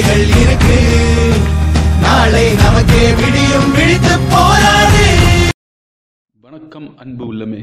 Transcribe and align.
வேலைகள் 0.00 0.30
இருக்கு. 0.42 0.76
நாளை 2.02 2.44
நமக்கே 2.60 3.00
விடியும் 3.18 3.66
விழித்து 3.74 4.12
போராடு. 4.32 5.02
வணக்கம் 6.44 6.86
அன்பு 7.02 7.24
உள்ளமே. 7.30 7.58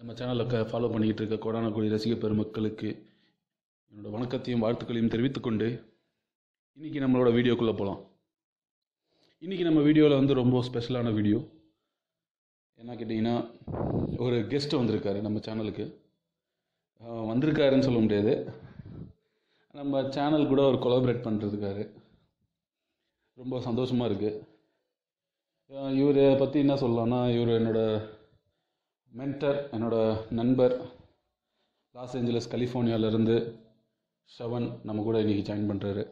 நம்ம 0.00 0.14
சேனலை 0.18 0.44
ஃபாலோ 0.70 0.88
பண்ணிக்கிட்டு 0.92 1.22
இருக்க 1.22 1.36
கோடானக்குடி 1.44 1.90
ரசிக 1.94 2.14
பெருமக்களுக்கு 2.22 2.88
என்னோடய 3.92 4.14
வணக்கத்தையும் 4.14 4.64
வாழ்த்துக்களையும் 4.64 5.12
தெரிவித்துக்கொண்டு 5.14 5.68
இன்றைக்கி 6.78 7.02
நம்மளோட 7.04 7.30
வீடியோக்குள்ளே 7.36 7.74
போகலாம் 7.80 8.00
இன்றைக்கி 9.42 9.66
நம்ம 9.68 9.84
வீடியோவில் 9.88 10.20
வந்து 10.20 10.38
ரொம்ப 10.40 10.62
ஸ்பெஷலான 10.70 11.12
வீடியோ 11.18 11.40
என்ன 12.78 12.96
கேட்டிங்கன்னா 13.02 13.36
ஒரு 14.26 14.38
கெஸ்ட் 14.54 14.80
வந்திருக்காரு 14.80 15.20
நம்ம 15.28 15.44
சேனலுக்கு 15.46 15.86
வந்திருக்காருன்னு 17.30 17.88
சொல்ல 17.88 18.00
முடியாது. 18.06 18.34
நம்ம 19.74 20.00
சேனல் 20.08 20.48
கூட 20.48 20.60
ஒரு 20.66 20.78
கொலாபரேட் 20.78 21.26
பண்ணுறதுக்காரு 21.26 21.84
ரொம்ப 23.38 23.60
சந்தோஷமாக 23.60 24.08
இருக்குது 24.10 24.38
இவரை 25.94 26.24
பற்றி 26.36 26.58
என்ன 26.60 26.74
சொல்லலாம்னா 26.74 27.20
இவர் 27.34 27.52
என்னோட 27.58 27.80
மென்டர் 29.14 29.58
என்னோட 29.70 29.96
நண்பர் 30.30 30.74
லாஸ் 31.94 32.16
ஏஞ்சலஸ் 32.16 32.50
கலிஃபோர்னியாவிலேருந்து 32.50 33.36
ஷவன் 34.30 34.68
நம்ம 34.82 35.02
கூட 35.02 35.18
இன்றைக்கி 35.20 35.44
ஜாயின் 35.44 35.70
பண்ணுறாரு 35.70 36.02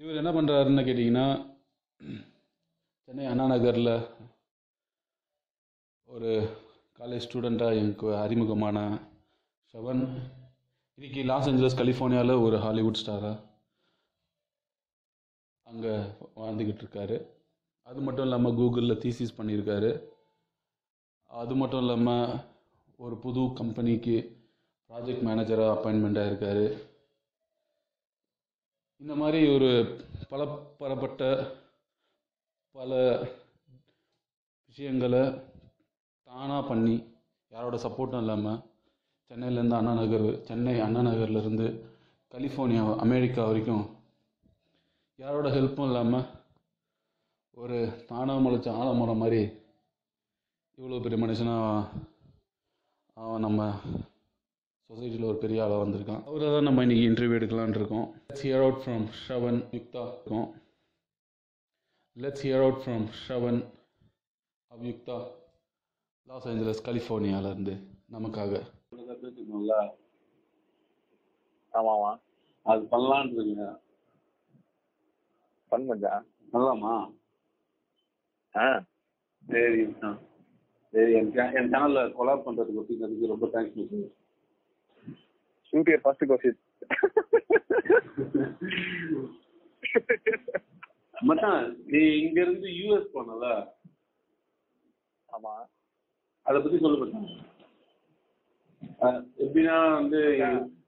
இவர் 0.00 0.16
என்ன 0.16 0.30
பண்ணுறாருன்னு 0.30 0.86
கேட்டிங்கன்னா 0.86 1.26
சென்னை 3.08 3.26
அண்ணா 3.26 3.44
நகரில் 3.46 3.92
ஒரு 6.08 6.30
காலேஜ் 6.98 7.26
ஸ்டூடெண்ட்டாக 7.26 7.78
எனக்கு 7.78 8.08
அறிமுகமான 8.16 8.78
ஷவன் 9.74 10.02
இன்னைக்கு 10.98 11.22
லாஸ் 11.24 11.48
ஏஞ்சலஸ் 11.48 11.76
கலிஃபோர்னியாவில் 11.78 12.42
ஒரு 12.44 12.56
ஹாலிவுட் 12.58 12.98
ஸ்டாராக 13.00 13.40
அங்கே 15.66 15.90
வாழ்ந்துக்கிட்டு 16.40 16.82
இருக்காரு. 16.84 17.16
அது 17.86 18.00
மட்டும் 18.00 18.24
இல்லாமல் 18.26 18.54
கூகுளில் 18.58 19.00
தீசிஸ் 19.02 19.34
பண்ணியிருக்காரு. 19.38 19.90
அது 21.30 21.54
மட்டும் 21.54 21.82
இல்லாமல் 21.84 22.32
ஒரு 22.98 23.16
புது 23.24 23.42
கம்பெனிக்கு 23.60 24.16
ப்ராஜெக்ட் 24.90 25.26
மேனேஜராக 25.28 25.74
அப்பாயின்மெண்ட் 25.74 26.20
ஆயிருக்காரு. 26.22 26.66
இந்த 29.00 29.16
மாதிரி 29.22 29.40
ஒரு 29.56 29.70
பல 30.30 30.44
பலப்பட்ட 30.80 31.22
பல 32.76 32.92
விஷயங்களை 34.68 35.24
தானாக 36.28 36.62
பண்ணி 36.70 36.96
யாரோட 37.52 37.76
சப்போர்ட்டும் 37.84 38.24
இல்லாமல் 38.24 38.62
சென்னையிலேருந்து 39.30 39.78
அண்ணா 39.78 39.92
நகர் 40.00 40.26
சென்னை 40.48 40.74
அண்ணா 40.86 41.00
நகர்லேருந்து 41.06 41.66
கலிஃபோர்னியா 42.34 42.82
அமெரிக்கா 43.04 43.42
வரைக்கும் 43.48 43.84
யாரோட 45.18 45.48
ஹெல்ப்பும் 45.56 45.88
இல்லாமல் 45.90 46.26
ஒரு 47.56 47.76
தானாக 48.10 48.42
முளைச்ச 48.44 48.68
ஆலமரம் 48.80 49.22
மாதிரி 49.22 49.40
இவ்வளோ 50.78 51.00
பெரிய 51.04 51.18
மனுஷனாக 51.22 52.02
அவன் 53.16 53.44
நம்ம 53.46 53.60
சொசைட்டியில் 54.90 55.28
ஒரு 55.30 55.38
பெரிய 55.44 55.62
ஆளாக 55.64 55.82
வந்திருக்கான். 55.82 56.20
அவரை 56.28 56.48
தான் 56.54 56.66
நம்ம 56.68 56.82
இன்றைக்கி 56.86 57.04
இன்டர்வியூ 57.08 57.38
எடுக்கலான் 57.38 57.76
இருக்கோம். 57.78 58.06
Let's 58.28 58.44
hear 58.46 58.64
out 58.64 58.80
from 58.82 59.04
Shavan 59.22 59.58
Yukta 59.76 60.02
இருக்கும் 60.10 60.48
let's 62.16 62.44
hear 62.46 62.64
out 62.66 62.80
from 62.82 63.06
Shavan 63.24 63.60
Avyukta 64.70 65.18
Los 66.28 66.48
Angeles 66.52 66.86
கலிஃபோர்னியாவிலேருந்து 66.88 67.74
நமக்காக. 68.16 68.62
பேசணும்ல 69.22 69.76
ஆமாமா 71.74 72.12
அது 72.66 72.82
பண்ணலான்னு 72.92 73.32
இருக்கீங்க 73.32 73.66
மச்சான் 75.72 76.24
பண்ணலாமா? 76.52 76.92
ஆ. 78.54 78.66
சரி. 79.44 79.80
சரி 80.94 81.12
என் 81.14 81.30
என் 81.58 81.70
சேனல்ல 81.72 82.02
கொலாப் 82.16 82.44
பண்றதுக்கு 82.46 82.80
ஒப்பிக்கிறதுக்கு 82.82 83.32
ரொம்ப 83.32 83.46
thanks 83.54 83.76
miss 83.78 84.12
shoot 85.72 85.90
first 86.04 86.24
question 86.30 86.60
மச்சான் 91.22 91.62
நீ 91.86 92.00
இங்க 92.20 92.38
இருந்து 92.42 92.68
யூஎஸ் 92.78 93.12
போனல? 93.14 93.44
ஆமா. 95.28 95.52
அதை 96.46 96.58
பத்தி 96.60 96.78
சொல்லு 96.78 96.98
மச்சான். 97.02 97.28
அஹ், 97.28 97.55
எப்படின்னா 99.38 99.76
வந்து 99.94 100.20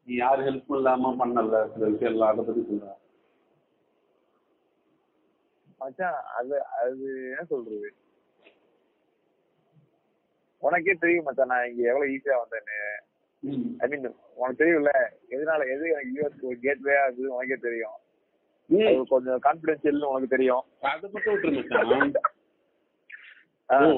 நீ 0.07 0.15
யார் 0.17 0.45
ஹெல்ப்பும் 0.45 0.77
இல்லாம 0.77 1.13
பண்ணல 1.21 1.61
சில 1.73 1.87
விஷயம்லாம் 1.93 2.33
அதை 2.33 2.45
பத்தி 2.45 2.63
சொல்ற 2.69 2.95
மச்சான் 5.81 6.19
அது 6.37 6.55
அது 6.79 7.05
என்ன 7.31 7.45
சொல்றது? 7.51 7.89
உனக்கே 10.63 10.95
தெரியும் 10.97 11.27
மச்சான் 11.27 11.53
நான் 11.53 11.69
இங்க 11.69 11.83
எவ்வளவு 11.91 12.13
ஈஸியா 12.15 12.37
வந்தேன்னு. 12.41 12.79
ஐ 13.79 13.89
மீன் 13.91 14.07
உனக்கு 14.37 14.61
தெரியும்ல 14.63 14.93
எதனால 15.35 15.67
எது 15.75 15.85
எனக்கு 15.91 16.15
யூஎஸ் 16.17 16.65
கேட்வே 16.65 16.95
ஆகுது 17.03 17.35
உனக்கே 17.35 17.59
தெரியும். 17.59 17.97
கொஞ்சம் 19.13 19.43
கான்பிடென்ஷியல் 19.45 20.09
உனக்கு 20.11 20.29
தெரியும். 20.29 20.65
அதை 20.91 21.11
மட்டும் 21.13 21.35
விட்டுரு 21.35 21.53
மச்சான். 21.59 22.29
ஆ, 23.69 23.79
ஓ, 23.87 23.95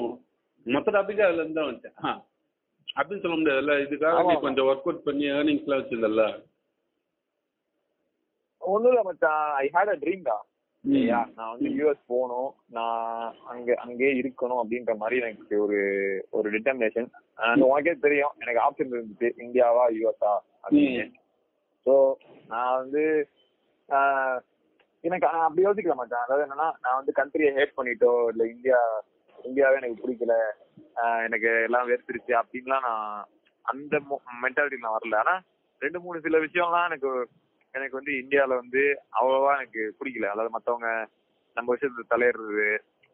மொத்த 0.65 0.91
டாபிக் 0.91 1.25
அதுல 1.25 1.43
இருந்து 1.43 1.89
ஆ. 2.03 2.11
அப்படின்னு 2.95 3.23
சொல்ல 3.23 3.35
முடியாதுல்ல? 3.35 3.75
இதுக்காக 3.85 4.23
நீ. 4.27 4.35
கொஞ்சம் 4.39 4.69
ஒர்க் 4.69 4.87
அவுட் 4.87 5.05
பண்ணி 5.05 5.25
ஏர்னிங்ஸ் 5.33 5.65
எல்லாம் 5.65 5.81
வச்சிருந்தல்ல? 5.81 6.23
ஒண்ணும் 8.61 8.91
இல்ல 8.91 9.03
மச்சான். 9.03 9.43
I 9.57 9.67
hate 9.75 9.93
a 9.93 9.99
dream. 10.01 10.25
சரியா 10.83 11.17
நான் 11.35 11.51
வந்து 11.51 11.69
யூஎஸ் 11.77 12.07
போகணும். 12.07 12.47
நான் 12.69 13.09
அங்க 13.45 13.69
அங்கேயே 13.83 14.11
இருக்கணும் 14.21 14.61
அப்படின்ற 14.61 14.93
மாதிரி 14.97 15.17
எனக்கு 15.21 15.55
ஒரு 15.65 15.79
ஒரு 16.31 16.47
டிட்டர்மினேஷன் 16.53 17.09
உனக்கே 17.65 17.93
தெரியும் 18.05 18.35
எனக்கு 18.39 18.63
ஆப்ஷன் 18.63 18.93
இருந்துச்சு. 18.93 19.29
இந்தியாவா 19.45 19.83
யூஎஸ்ஆ 19.97 20.33
அப்படின்னு. 20.63 21.05
ஸோ 21.85 21.93
நான் 22.47 22.73
வந்து 22.77 23.03
எனக்கு 25.03 25.25
நான் 25.27 25.45
அப்படி 25.45 25.65
யோசிக்கல 25.65 25.95
மாட்டேன் 25.95 26.23
அதாவது 26.23 26.45
என்னன்னா 26.45 26.67
நான் 26.83 26.99
வந்து 26.99 27.13
கண்ட்ரியை 27.19 27.51
ஹேட் 27.55 27.77
பண்ணிட்டோ 27.77 28.11
இல்ல 28.31 28.43
இந்தியா 28.51 28.79
இந்தியாவே 29.39 29.79
எனக்கு 29.79 30.01
பிடிக்கல. 30.01 30.33
எனக்கு 31.25 31.49
எல்லாம் 31.63 31.89
வெறுத்துருச்சு 31.89 32.33
அப்படின்லாம் 32.39 32.85
நான் 32.85 33.05
அந்த 33.65 33.95
மென்டாலிட்டி 34.43 34.79
நான் 34.79 34.97
வரல 34.97 35.17
ஆனா 35.17 35.35
ரெண்டு 35.81 35.99
மூணு 35.99 36.21
சில 36.21 36.37
விஷயம்லாம் 36.39 36.87
எனக்கு 36.89 37.11
எனக்கு 37.73 37.97
வந்து 37.97 38.13
இந்தியால 38.21 38.55
வந்து 38.55 38.81
அவ்வளவா 39.19 39.51
எனக்கு 39.57 39.83
பிடிக்கல 39.99 40.31
அதாவது 40.31 40.49
மத்தவங்க 40.49 40.89
நம்ம 41.57 41.75
விஷயத்துல 41.75 42.05
தலையிடுறது 42.09 42.67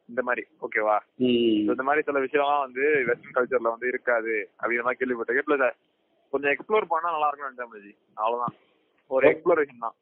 இந்த 0.10 0.22
மாதிரி 0.24 0.44
ஓகேவா. 0.62 0.96
இந்த 1.64 1.84
மாதிரி 1.84 2.06
சில 2.06 2.20
விஷயம்லாம் 2.20 2.66
வந்து 2.66 2.84
வெஸ்டர்ன் 3.08 3.36
கல்ச்சர்ல 3.36 3.74
வந்து 3.74 3.88
இருக்காது 3.88 4.36
அப்படின்ற 4.60 4.84
மாதிரி 4.84 5.00
கேள்விப்பட்டேன் 5.00 5.48
பிளஸ் 5.48 5.66
கொஞ்சம் 6.34 6.54
எக்ஸ்ப்ளோர் 6.54 6.92
பண்ணா 6.92 7.12
நல்லா 7.12 7.28
இருக்கும்னு 7.28 7.66
நினைச்சேன். 7.66 7.98
அவ்வளவுதான் 8.18 8.56
ஒரு 9.12 9.26
எக்ஸ்ப்ளோரேஷன் 9.30 9.84
தான். 9.86 9.98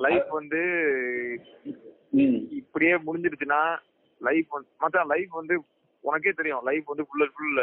லைஃப் 0.00 0.30
வந்து. 0.30 0.60
இப்படியே 2.58 2.94
முடிஞ்சிருச்சுன்னா 3.06 3.60
லைஃப் 4.20 4.48
வந்து 4.50 4.70
மச்சான் 4.78 5.10
லைஃப் 5.14 5.32
வந்து 5.32 5.54
உனக்கே 6.04 6.30
தெரியும். 6.30 6.64
லைஃப் 6.64 6.86
வந்து 6.86 7.06
ஃபுல் 7.08 7.32
ஃபுல் 7.36 7.60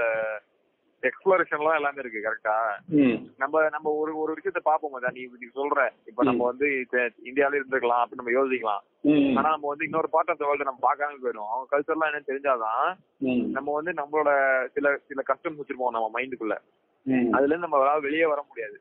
எக்ஸ்ப்ளோரேஷன்லாம் 1.03 1.77
எல்லாமே 1.79 1.99
இருக்கு 2.03 2.19
கரெக்டா. 2.25 2.55
நம்ம 3.37 3.69
நம்ம 3.69 3.91
ஒரு 4.01 4.11
ஒரு 4.17 4.31
விஷயத்த 4.37 4.61
பாப்போம் 4.65 4.93
மச்சான். 4.93 5.15
நீ 5.17 5.23
நீ 5.41 5.47
சொல்ற. 5.55 5.79
இப்ப 6.05 6.23
நம்ம 6.23 6.43
வந்து 6.45 6.67
இந்தியாவில 7.29 7.59
இருந்திருக்கலாம் 7.59 8.01
அப்படின்னு 8.03 8.21
நம்ம 8.21 8.35
யோசிக்கலாம். 8.37 8.83
ஆனா 9.37 9.49
நம்ம 9.49 9.67
வந்து 9.67 9.83
இன்னொரு 9.83 10.09
பார்ட் 10.09 10.29
ஆஃப் 10.29 10.39
த 10.39 10.45
வேர்ல்டு 10.45 10.69
நம்ம 10.69 10.81
பார்க்காம 10.87 11.19
போயிடும் 11.23 11.51
அவங்க 11.51 11.67
கல்ச்சர்லாம் 11.73 12.09
என்னன்னு 12.09 12.29
தெரிஞ்சாதான். 12.31 12.87
நம்ம 13.49 13.73
வந்து 13.79 13.91
நம்மளோட 14.01 14.31
சில 14.73 14.95
சில 15.07 15.21
கஷ்டம் 15.21 15.57
வச்சிருப்போம் 15.59 15.95
நம்ம 15.97 16.09
மைண்டுக்குள்ள. 16.15 16.57
அதுல 17.31 17.51
இருந்து 17.51 17.67
நம்ம 17.67 17.99
வெளியே 17.99 18.25
வர 18.25 18.41
முடியாது. 18.47 18.77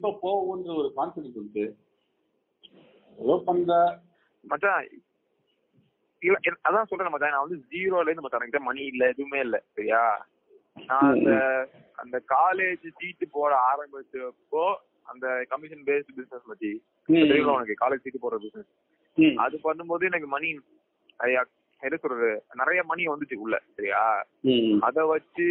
இப்ப 0.00 0.12
போகுன்ற 0.22 0.74
ஒரு 0.76 0.90
கான்ஃபிடன்ஸ் 0.96 1.38
இருக்கு. 1.40 1.64
ஏதோ 3.18 3.42
பண்ற 3.46 3.72
மச்சான் 4.44 4.86
அதான் 6.64 6.88
சொல்றேன் 6.88 7.12
மச்சான் 7.12 7.34
நான் 7.34 7.44
வந்து 7.44 7.58
ஜீரோல 7.72 8.06
இருந்து 8.06 8.24
என்கிட்ட 8.36 8.60
மணி 8.64 8.82
இல்ல 8.92 9.02
எதுவுமே 9.12 9.38
இல்ல. 9.40 9.56
சரியா? 9.76 10.02
நான் 10.82 11.08
அந்த 11.10 11.30
அந்த 11.98 12.16
காலேஜ் 12.32 12.84
சீட்டு 12.98 13.26
போட 13.30 13.52
ஆரம்பிச்சப்போ 13.70 14.64
அந்த 15.06 15.26
கமிஷன் 15.50 15.86
பேஸ்ட் 15.88 16.12
பிசினஸ் 16.12 16.50
பத்தி 16.50 16.70
தெரியுமா 17.24 17.54
உனக்கு 17.56 17.80
காலேஜ் 17.82 18.04
சீட்டு 18.04 18.22
போடுற 18.22 18.38
பிசினஸ். 18.44 18.70
அது 19.42 19.56
பண்ணும்போது 19.64 20.08
எனக்கு 20.10 20.28
மணி 20.34 20.50
என்ன 21.82 21.96
சொல்றது 21.96 22.28
நிறைய 22.60 22.80
மணி 22.88 23.02
வந்துச்சு 23.10 23.36
உள்ள 23.38 23.56
சரியா. 23.76 24.00
அத 24.86 25.04
வச்சு 25.06 25.46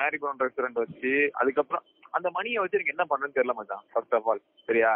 மேரி 0.00 0.18
பிரவுன் 0.18 0.42
ரெஸ்டாரண்ட் 0.42 0.82
வச்சு 0.82 1.12
அதுக்கப்புறம் 1.40 1.84
அந்த 2.14 2.28
மணியை 2.36 2.60
வச்சு 2.60 2.78
எனக்கு 2.78 2.94
என்ன 2.94 3.04
பண்றேன்னு 3.10 3.36
தெரியல 3.36 3.56
மச்சான் 3.56 3.84
ஃபர்ஸ்ட் 3.92 4.16
ஆஃப் 4.18 4.28
ஆல் 4.30 4.40
சரியா? 4.68 4.92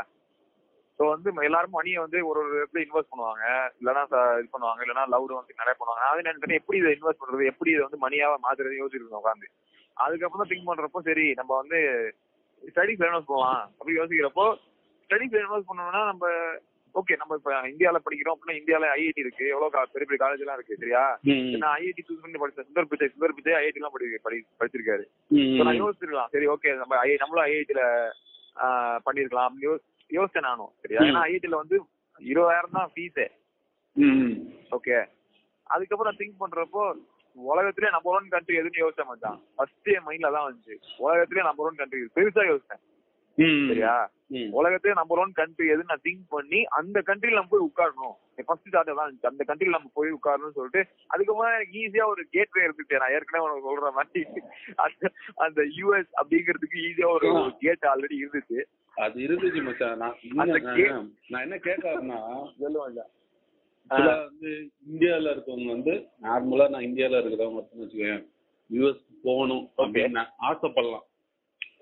ஸோ 0.99 1.08
வந்து 1.08 1.32
எல்லாரும் 1.43 1.70
மணியை 1.70 1.99
வந்து 1.99 2.26
ஒரு 2.26 2.41
ஒரு 2.41 2.62
இடத்துல 2.62 2.76
இன்வெஸ்ட் 2.76 3.12
பண்ணுவாங்க. 3.12 3.44
இல்லைன்னா 3.81 4.05
ச- 4.11 4.38
இது 4.38 4.49
பண்ணுவாங்க. 4.52 4.81
இல்லைன்னா 4.81 5.08
லவ் 5.08 5.26
வந்து 5.26 5.55
நிறைய 5.56 5.76
பண்ணுவாங்க. 5.81 6.11
வந்து 6.11 6.23
நினைக்கிறேன் 6.23 6.58
எப்படி 6.58 6.79
இதை 6.79 6.93
இன்வெஸ்ட் 6.93 7.23
பண்றது? 7.23 7.44
எப்படி 7.44 7.70
இதை 7.70 7.87
வந்து 7.91 8.08
மணியாவா 8.08 8.35
மாத்துறது 8.43 8.85
யோசிச்சிருக்கோம் 8.85 9.20
உட்காந்து 9.25 9.49
அதுக்கப்புறம் 9.94 10.46
தான் 10.49 10.50
திங்க் 10.50 10.69
பண்றப்போ 10.69 11.00
சரி 11.00 11.32
நம்ம 11.32 11.56
வந்து 11.56 11.79
ஸ்டடிஸ் 12.75 13.05
இன்வெஸ்ட் 13.05 13.26
பண்ணலாம் 13.26 13.70
அப்படி 13.79 13.96
யோசிக்கிறப்போ 13.96 14.46
ஸ்டடிஸ் 15.08 15.37
இன்வெஸ்ட் 15.37 15.69
பண்ணணும்னா 15.69 16.05
நம்ம 16.05 16.29
ஓகே 16.94 17.17
நம்ம 17.17 17.35
இப்ப 17.35 17.62
இந்தியால 17.62 17.94
படிக்கிறோம் 17.94 18.35
அப்படின்னா 18.35 18.55
இந்தியால 18.55 18.87
ஐஐடி 18.97 19.19
இருக்கு. 19.19 19.47
எவ்வளவு 19.47 19.70
பெரிய 19.70 20.06
பெரிய 20.08 20.19
காலேஜ் 20.19 20.38
எல்லாம் 20.38 20.55
இருக்கு 20.55 20.76
சரியா? 20.76 21.19
நான் 21.58 21.79
ஐஐடி 21.79 22.02
சூஸ் 22.08 22.20
பண்ணி 22.20 22.38
படிச்சேன் 22.38 22.67
சுந்தர் 22.67 22.85
பிச்சை 22.85 23.08
சுந்தர் 23.08 23.32
பிச்சை 23.32 23.52
ஐஐடி 23.52 23.75
எல்லாம் 23.75 23.93
படி 23.93 24.05
படி- 24.25 24.47
படிச்சிருக்காரு. 24.61 25.05
நான் 25.56 25.82
யோசிச்சிருக்கலாம். 25.82 26.29
சரி 26.31 26.47
ஓகே 26.47 26.76
நம்ம 26.76 26.99
ஐ 26.99 27.17
நம்மளும் 27.19 27.52
ஐஐடில 27.52 28.11
பண்ணிருக்கலாம் 29.06 29.49
அப்படின்னு 29.49 29.79
யோசி- 30.10 30.16
யோசிச்சேன் 30.16 30.40
நானும். 30.40 30.70
சரியா. 30.82 31.00
ஏன்னா 31.00 31.24
ஐஐடில 31.24 31.48
வந்து 31.48 31.82
இருபதாயிரம் 32.18 32.72
தான் 32.72 32.90
ஃபீஸே 32.94 33.28
ஓகே 34.70 35.06
அதுக்கப்புறம் 35.62 36.16
திங்க் 36.18 36.40
பண்றப்போ 36.40 36.92
உலகத்திலே 37.34 37.90
நம்பர் 37.90 38.14
ஒன் 38.14 38.28
கண்ட்ரி 38.28 38.58
எதுன்னு 38.58 38.88
யோசிச்ச 38.88 39.04
மாட்டான் 39.04 39.42
ஃபர்ஸ்ட் 39.56 39.88
என் 39.88 40.06
மைண்ட்ல 40.06 40.32
தான் 40.32 40.52
வந்துச்சு. 40.52 40.74
உலகத்திலே 40.96 41.42
நம்பர் 41.42 41.66
ஒன் 41.66 41.74
கண்ட்ரி 41.74 42.00
பெருசா 42.14 42.48
யோசிச்சேன். 42.52 42.80
சரியா? 43.66 44.10
உலகத்திலே 44.50 44.92
நம்பர் 44.94 45.18
ஒன் 45.18 45.32
கண்ட்ரி 45.32 45.70
எதுன்னு 45.70 45.84
நான் 45.86 46.00
திங்க் 46.04 46.28
பண்ணி 46.28 46.64
அந்த 46.64 47.02
கண்ட்ரில 47.06 47.32
நம்ம 47.32 47.48
போய் 47.50 47.70
உட்காரணும். 47.70 48.42
ஃபர்ஸ்ட் 48.46 48.68
தாட் 48.68 48.94
தான் 48.94 49.10
இருந்துச்சு. 49.10 49.26
அந்த 49.26 49.44
கண்ட்ரில 49.46 49.68
நம்ம 49.68 49.90
போய் 49.94 50.12
உட்காரணும்னு 50.12 50.50
சொல்லிட்டு 50.50 50.94
அதுக்கப்புறம் 51.06 51.52
எனக்கு 51.52 51.78
ஈஸியா 51.78 52.06
ஒரு 52.06 52.26
கேட்வே 52.30 52.62
இருந்துச்சு. 52.62 52.98
நான் 52.98 53.10
ஏற்கனவே 53.10 53.50
உனக்கு 53.50 53.78
சொல்ற 53.78 53.92
மாதிரி. 53.92 54.26
அந்த 54.76 55.10
அந்த 55.34 55.62
யூஎஸ் 55.62 56.10
அப்படிங்கிறதுக்கு 56.22 56.76
ஈஸியா 56.76 57.06
ஒரு 57.06 57.54
கேட் 57.58 57.82
ஆல்ரெடி 57.82 58.16
இருந்துச்சு. 58.24 58.62
அது 58.96 59.17
இருந்துச்சு 59.20 59.61
மச்சான். 59.62 59.99
நான் 59.99 60.17
நான் 61.31 61.44
என்ன 61.44 61.56
கேட்க 61.67 61.85
வரேன்னா 61.88 62.19
சொல்லுவாங்க. 62.61 63.00
சில 63.91 64.11
வந்து 64.20 64.50
இந்தியால 64.87 65.32
இருக்கவங்க 65.35 65.70
வந்து 65.73 65.94
நார்மலா 66.23 66.67
நான் 66.69 66.87
இந்தியால 66.88 67.20
இருக்கிறவங்க 67.23 67.61
வச்சுக்கோங்க 67.62 68.14
யூஎஸ் 68.70 69.02
போகணும் 69.25 69.64
அப்படின்னு 69.79 70.23
ஆசைப்படலாம். 70.49 71.05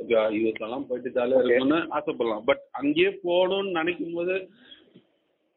ஓகே 0.00 0.17
யூஎஸ் 0.37 0.64
எல்லாம் 0.67 0.87
போயிட்டு 0.88 1.11
ஜாலியா. 1.19 1.41
இருக்கணும்னு 1.41 1.81
ஆசைப்படலாம். 1.97 2.44
பட் 2.44 2.62
அங்கேயே 2.81 3.11
போகணும்னு 3.25 3.76
நினைக்கும் 3.79 4.15
போது 4.15 4.37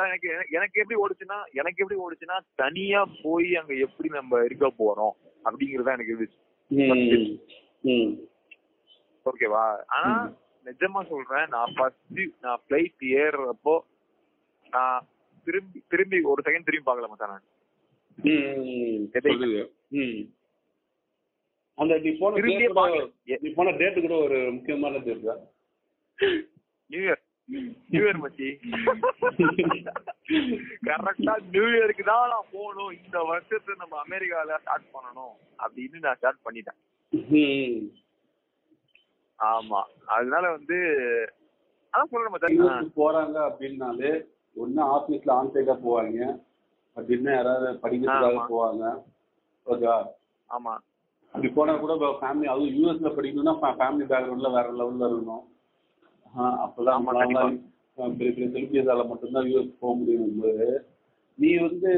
எனக்கு 0.07 0.29
எனக்கு 0.51 0.81
எப்படி 0.81 0.99
ஓடுச்சுன்னா 1.01 1.39
எனக்கு 1.53 1.83
எப்படி 1.83 1.99
ஓடுச்சுன்னா 2.01 2.37
தனியா 2.55 3.01
போய் 3.23 3.51
அங்க 3.57 3.75
எப்படி 3.87 4.09
நம்ம 4.11 4.43
இருக்க 4.45 4.67
போறோம் 4.79 5.15
அப்படிங்கறத 5.45 5.93
எனக்கு 5.93 6.15
இருந்துச்சு 6.15 6.39
ஓகேவா? 9.27 9.65
ஆனா 9.89 10.11
நிஜமா 10.67 11.01
சொல்றேன் 11.09 11.47
நான் 11.49 11.75
ஃபர்ஸ்ட் 11.75 12.21
நான் 12.43 12.63
பிளைட் 12.69 13.05
ஏறுறப்போ 13.17 13.75
நான் 14.73 15.07
திரும்பி 15.47 15.79
திரும்பி 15.89 16.19
ஒரு 16.25 16.43
செகண்ட் 16.47 16.65
திரும்பி 16.65 16.89
பார்க்கல 16.89 17.09
மச்சான் 17.09 17.33
நான். 17.33 17.47
அந்த 21.79 21.95
நீ 22.05 22.11
போன. 22.21 22.39
நீ 23.43 23.49
போன 23.57 23.73
டேட் 23.81 24.05
கூட 24.05 24.15
ஒரு 24.27 24.39
முக்கியமான 24.55 24.99
டேட் 25.07 25.29
தான் 25.29 25.43
நியூ 26.91 27.01
இயர் 27.05 27.21
நியூ 27.93 28.01
இயர் 28.01 28.21
மச்சி 28.25 28.49
கரெக்டா 30.89 31.35
நியூ 31.55 31.67
இயருக்கு 31.75 32.05
தான் 32.11 32.33
நான் 32.33 32.51
போகணும். 32.55 32.93
இந்த 32.99 33.19
வருஷத்தை 33.31 33.75
நம்ம 33.83 33.95
அமெரிக்கால 34.05 34.59
ஸ்டார்ட் 34.63 34.93
பண்ணணும் 34.97 35.35
அப்படின்னு 35.59 36.03
நான் 36.07 36.19
ஸ்டார்ட் 36.21 36.45
பண்ணிட்டேன். 36.47 36.81
ஆமா. 39.39 39.81
அதனால 40.15 40.45
வந்து 40.57 40.79
அதான் 41.95 42.33
மச்சான் 42.33 42.57
யூஎஸ்க்கு 42.57 42.99
போறாங்க 43.01 43.37
அப்படின்னாலே 43.49 44.11
ஒண்ணு 44.57 44.83
ஆபீஸ்ல 44.97 45.31
ஆன்சைட்டா 45.39 45.77
போவாங்க. 45.85 46.19
அப்படின்னா 46.97 47.33
யாராவது 47.35 47.69
படிக்கிறதுக்காக. 47.83 48.45
போவாங்க. 48.53 48.85
ஓகே 49.67 49.89
ஆமா. 50.51 50.75
அப்படி 51.35 51.49
போனா 51.53 51.73
கூட 51.81 51.93
ஃபேமிலி 52.21 52.47
அதுவும் 52.53 52.75
யூஎஸ்ல 52.77 53.11
படிக்கணும்னா 53.17 53.55
ஃபேமிலி 53.75 54.05
பேக்ரவுண்ட்ல 54.11 54.51
வேற 54.55 54.69
லெவல்ல 54.79 55.09
இருக்கணும். 55.09 55.45
அப்பதான் 56.65 57.07
பெரிய 58.13 58.31
பெரிய 58.31 58.47
செலிபிரிட்டிஸால 58.47 59.05
மட்டும்தான் 59.09 59.49
யூஎஸ் 59.49 59.79
போக 59.81 59.93
முடியும் 59.95 60.35
நீ 61.39 61.51
வந்து 61.65 61.91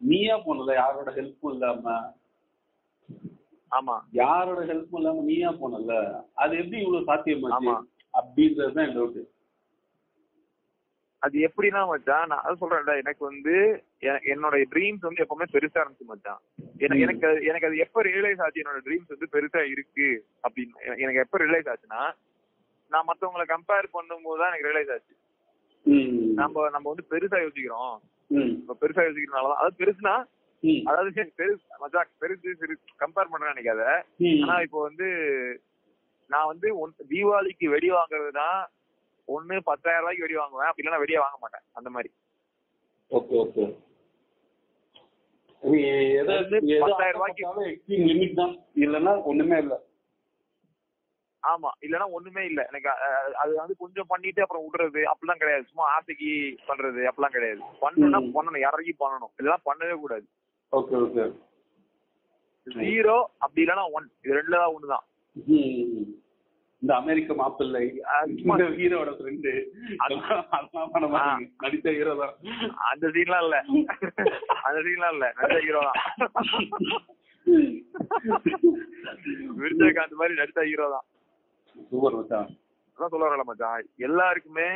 நீயா 0.00 0.36
போனல 0.44 0.74
யாரோட 0.76 1.10
ஹெல்ப்பும் 1.16 1.52
இல்லாம? 1.54 1.86
ஆமா. 3.72 3.96
யாரோட 4.20 4.60
ஹெல்ப்பும் 4.70 5.00
இல்லாம 5.00 5.24
நீயா 5.26 5.50
போனல 5.60 5.96
அது 6.42 6.52
எப்படி 6.60 6.78
இவ்வளவு 6.82 7.08
சாத்தியமாச்சு? 7.10 7.56
ஆமா. 7.58 7.74
அப்படின்றது 8.14 8.72
தான் 8.76 8.86
என் 8.86 8.96
டவுட் 8.96 9.20
அது 11.20 11.50
எப்படின்னா 11.50 11.86
மச்சான் 11.86 12.26
நான் 12.26 12.42
அதான் 12.44 12.62
சொல்றேன்ல 12.62 12.96
எனக்கு 12.96 13.24
வந்து 13.24 13.84
என்னோட 14.00 14.64
ட்ரீம்ஸ் 14.72 15.00
வந்து 15.00 15.24
எப்பவுமே 15.24 15.42
பெருசா 15.52 15.76
இருந்துச்சு 15.76 16.04
மச்சான். 16.06 16.40
எனக்கு 16.78 17.26
அது- 17.26 17.42
எனக்கு 17.42 17.66
அது 17.66 17.76
எப்ப 17.76 18.02
ரியலைஸ் 18.02 18.42
ஆச்சு 18.42 18.62
என்னோட 18.62 18.80
ட்ரீம்ஸ் 18.84 19.12
வந்து 19.18 19.28
பெருசா 19.32 19.70
இருக்கு 19.70 20.24
அப்படின்னு. 20.42 20.98
எனக்கு 20.98 21.14
எப்ப 21.14 21.38
ரியலைஸ் 21.38 21.68
ஆச்சுன்னா 21.68 22.12
நான் 22.88 23.04
மத்தவங்கள 23.06 23.42
கம்பேர் 23.48 23.84
பண்ணும்போது 23.92 24.38
தான் 24.38 24.52
எனக்கு 24.52 24.68
ரியலைஸ் 24.68 24.92
ஆச்சு. 24.92 25.14
நம்ம 26.34 26.68
நம்ம 26.70 26.94
வந்து 26.94 27.16
பெருசா 27.16 27.40
யோசிக்கிறோம். 27.42 28.00
பெருசா 28.80 29.04
யோசிக்கிறதுனாலதான். 29.04 29.54
அதாவது 29.54 29.84
பெருசுனா 29.84 30.24
அதாவது 30.84 31.32
பெருசு 31.36 31.78
மச்சான் 31.78 32.06
பெருசு 32.20 32.54
பெருசு 32.60 32.74
கம்பேர் 32.98 33.26
பண்றேன் 33.30 33.54
நினைக்காத. 33.54 34.02
ஆனா 34.42 34.60
இப்போ 34.60 34.82
வந்து 34.82 35.06
நான் 36.28 36.46
வந்து 36.46 36.74
தீபாவளிக்கு 37.10 37.64
வெடி 37.64 37.90
வாங்குறதுனா 37.90 38.64
ஒண்ணு 39.38 39.60
பத்தாயிரம் 39.60 40.04
ரூபாய்க்கு 40.04 40.20
வெடி 40.20 40.34
வாங்குவேன். 40.34 40.66
அப்படி 40.66 40.88
இல்லைன்னா 40.88 41.08
வெடியே 41.08 41.18
வாங்க 41.18 41.38
மாட்டேன். 41.40 41.60
அந்த 41.72 41.90
மாதிரி. 41.90 42.12
Okay 43.10 43.46
okay. 43.46 43.76
10,000 45.60 47.12
ரூபாய்க்கு- 47.12 47.80
limit 47.88 48.34
தான். 48.34 48.58
இல்லைன்னா 48.76 49.22
ஒண்ணுமே 49.22 49.58
இல்ல. 49.58 49.80
ஆமா 51.42 51.68
இல்லன்னா 51.80 52.10
ஒண்ணுமே 52.10 52.44
இல்ல. 52.44 52.66
எனக்கு 52.66 52.90
அது 53.36 53.54
வந்து 53.54 53.76
கொஞ்சம் 53.76 54.04
பண்ணிட்டு 54.08 54.42
அப்புறம் 54.42 54.68
விடுறது 54.68 54.96
அப்படிலாம் 54.96 55.38
கிடையாது. 55.38 55.64
சும்மா 55.64 55.90
ஆசைக்கு 55.90 56.56
பண்றது 56.68 57.10
அப்படிலாம் 57.10 57.30
கிடையாது. 57.30 57.60
பண்ணணும்னா. 57.60 58.30
பண்ணணும். 58.34 58.58
இறங்கி 58.58 58.96
பண்ணணும். 59.00 59.32
இதெல்லாம் 59.32 59.62
பண்ணவே 59.64 59.94
கூடாது. 59.94 60.28
Okay 60.72 60.94
okay. 60.94 61.48
ஜீரோ 62.64 63.24
அப்படி 63.38 63.66
இல்லைன்னா 63.66 63.90
ஒன் 63.92 64.10
இது 64.22 64.34
ரெண்டுல 64.34 64.54
தான் 64.54 64.72
ஒண்ணுதான் 64.72 66.19
இந்த 66.82 66.92
அமெரிக்க 67.00 67.32
மாப்பிள்ளை 67.40 67.82
இந்த 68.42 68.64
ஹீரோட 68.76 69.10
ஃப்ரெண்டு 69.16 69.50
அதெல்லாம் 70.02 71.26
நடித்த 71.64 71.88
ஹீரோ 71.96 72.12
தான். 72.20 72.34
அந்த 72.90 73.06
சீன்லாம் 73.16 73.42
இல்ல. 73.46 73.56
அந்த 74.66 74.78
சீன்லாம் 74.86 75.14
இல்ல. 75.16 75.26
நடிச்ச 75.38 75.58
ஹீரோ 75.66 75.82
தான். 75.88 75.98
விருஜயகாந்த் 79.60 80.20
மாதிரி 80.20 80.38
நடிச்ச 80.40 80.62
ஹீரோ 80.68 80.86
தான். 80.94 81.06
சூப்பர் 81.90 82.16
மச்சான். 82.18 82.48
அதான் 82.98 83.12
சொல்ல 83.12 83.26
வரல 83.28 83.44
மச்சான் 83.48 83.76
எல்லாருக்குமே 84.06 84.68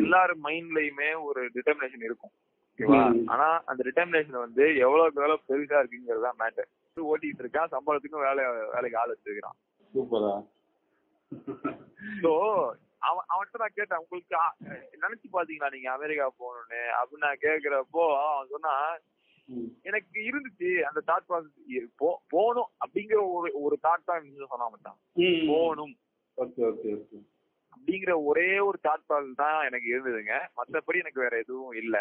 எல்லாரும் 0.00 0.44
மைண்ட்லயுமே 0.46 1.08
ஒரு 1.28 1.40
டிட்டர்மினேஷன் 1.56 2.06
இருக்கும். 2.08 2.32
ஓகேவா. 2.78 3.00
ஆனா 3.32 3.48
அந்த 3.70 3.80
டிட்டர்மினேஷன் 3.88 4.44
வந்து 4.44 4.64
எவ்வளவுக்கு 4.84 5.20
எவ்வளவு 5.22 5.46
பெருசா 5.50 5.80
இருக்குங்கிறது 5.82 6.26
தான் 6.26 6.38
மேட்டர் 6.42 6.68
ஓட்டிட்டு 6.96 7.42
இருக்கான் 7.44 7.72
சம்பளத்துக்கும் 7.74 8.26
வேலை 8.26 8.42
வேலைக்கு 8.74 9.00
ஆள் 9.00 9.12
வச்சிருக்கான் 9.12 9.56
சூப்பரா 9.94 10.34
சோ 12.22 12.32
அவன் 13.02 13.26
அவன்கிட்ட 13.32 13.60
நான் 13.62 13.76
கேட்டேன் 13.76 14.02
உங்களுக்கு 14.02 14.38
நினைச்சு 15.02 15.26
பாத்தீங்களா 15.34 15.72
நீங்க 15.74 15.90
அமெரிக்கா 15.92 16.26
போகணும்னு? 16.34 16.80
அப்படின்னு 16.96 17.26
நான் 17.26 17.44
கேக்குறப்போ 17.44 18.04
அவன் 18.24 18.50
சொன்னா. 18.54 18.74
எனக்கு 19.86 20.18
இருந்துச்சு 20.28 20.70
அந்த 20.86 21.00
தாட் 21.08 21.28
ப்ராசஸ் 21.28 21.92
போகணும் 22.32 22.70
அப்படிங்கிற 22.80 23.18
ஒரு 23.34 23.48
ஒரு 23.60 23.76
தாட் 23.84 24.08
தான் 24.08 24.24
சொன்னா 24.44 24.68
மச்சான் 24.68 24.98
ம். 25.22 25.44
போகணும். 25.48 25.94
அப்படிங்கிற 27.72 28.12
ஒரே 28.28 28.48
ஒரு 28.60 28.78
தாட் 28.84 29.04
ப்ராசஸ் 29.08 29.40
தான் 29.40 29.58
எனக்கு 29.66 29.88
இருந்ததுங்க. 29.92 30.36
மத்தபடி 30.56 31.02
எனக்கு 31.02 31.24
வேற 31.24 31.34
எதுவும் 31.38 31.74
இல்ல. 31.82 31.96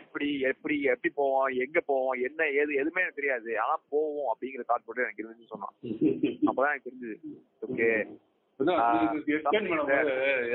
எப்படி 0.00 0.28
எப்படி 0.50 0.76
எப்படி 0.92 1.10
போவோம் 1.14 1.50
எங்க 1.64 1.80
போவோம் 1.86 2.16
என்ன 2.28 2.48
ஏது 2.60 2.80
எதுவுமே 2.80 3.04
எனக்கு 3.04 3.20
தெரியாது. 3.20 3.52
ஆனா 3.60 3.76
போவோம் 3.90 4.30
அப்படிங்கிற 4.32 4.64
தாட் 4.68 4.86
மட்டும் 4.86 5.06
எனக்கு 5.06 5.24
இருந்துச்சு 5.24 5.52
சொன்னான். 5.54 5.76
அப்பதான் 6.48 6.72
எனக்கு 6.72 6.88
தெரிஞ்சது. 6.88 7.16
ஓகே 7.62 7.90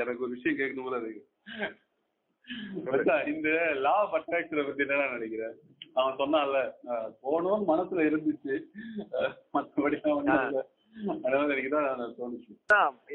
எனக்கு 0.00 0.24
ஒரு 0.24 0.34
விஷயம் 0.36 0.58
கேட்கணும் 0.58 0.86
போல 0.86 0.96
இருக்கு. 0.98 1.22
இந்த 3.32 3.48
லா 3.84 3.92
ஆஃப் 4.00 4.14
அட்ராக்ஷனை 4.16 4.64
பத்தி 4.66 4.82
என்ன 4.86 5.06
நினைக்கிறேன் 5.12 5.54
அவன் 6.00 6.18
சொன்னான்ல 6.20 6.58
போகணும்னு 7.24 7.68
மனசுல 7.70 8.00
இருந்துச்சு. 8.10 8.54
தோணுச்சு. 12.18 12.52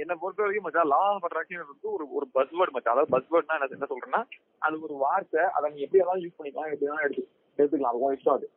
என்ன 0.02 0.14
பொறுத்த 0.22 0.40
வரைக்கும் 0.44 0.66
மச்சான் 0.68 0.92
லா 0.94 1.02
ஆஃப் 1.10 1.28
அட்ராக்ஷன் 1.28 1.70
வந்து 1.72 1.88
ஒரு 1.96 2.06
ஒரு 2.18 2.26
பஸ்வேர்ட் 2.38 2.76
மச்சான். 2.76 2.94
அதாவது 2.96 3.14
பஸ்வேர்ட்னா 3.16 3.56
என்ன 3.58 3.70
என்ன 3.78 3.90
சொல்றேன்னா 3.92 4.22
அது 4.68 4.76
ஒரு 4.88 4.96
வார்த்தை 5.06 5.44
அதை 5.58 5.66
நீ 5.74 5.80
எப்படி 5.86 6.02
வேணாலும் 6.02 6.24
யூஸ் 6.26 6.40
பண்ணிக்கலாம் 6.40 6.72
எப்படி 6.72 6.90
வேணாலும் 6.90 7.08
எடுத்து 7.08 7.24
எடுத்துக்கலாம். 7.60 7.94
அது 7.94 8.18
இஷ்டம் 8.18 8.38
அது. 8.40 8.48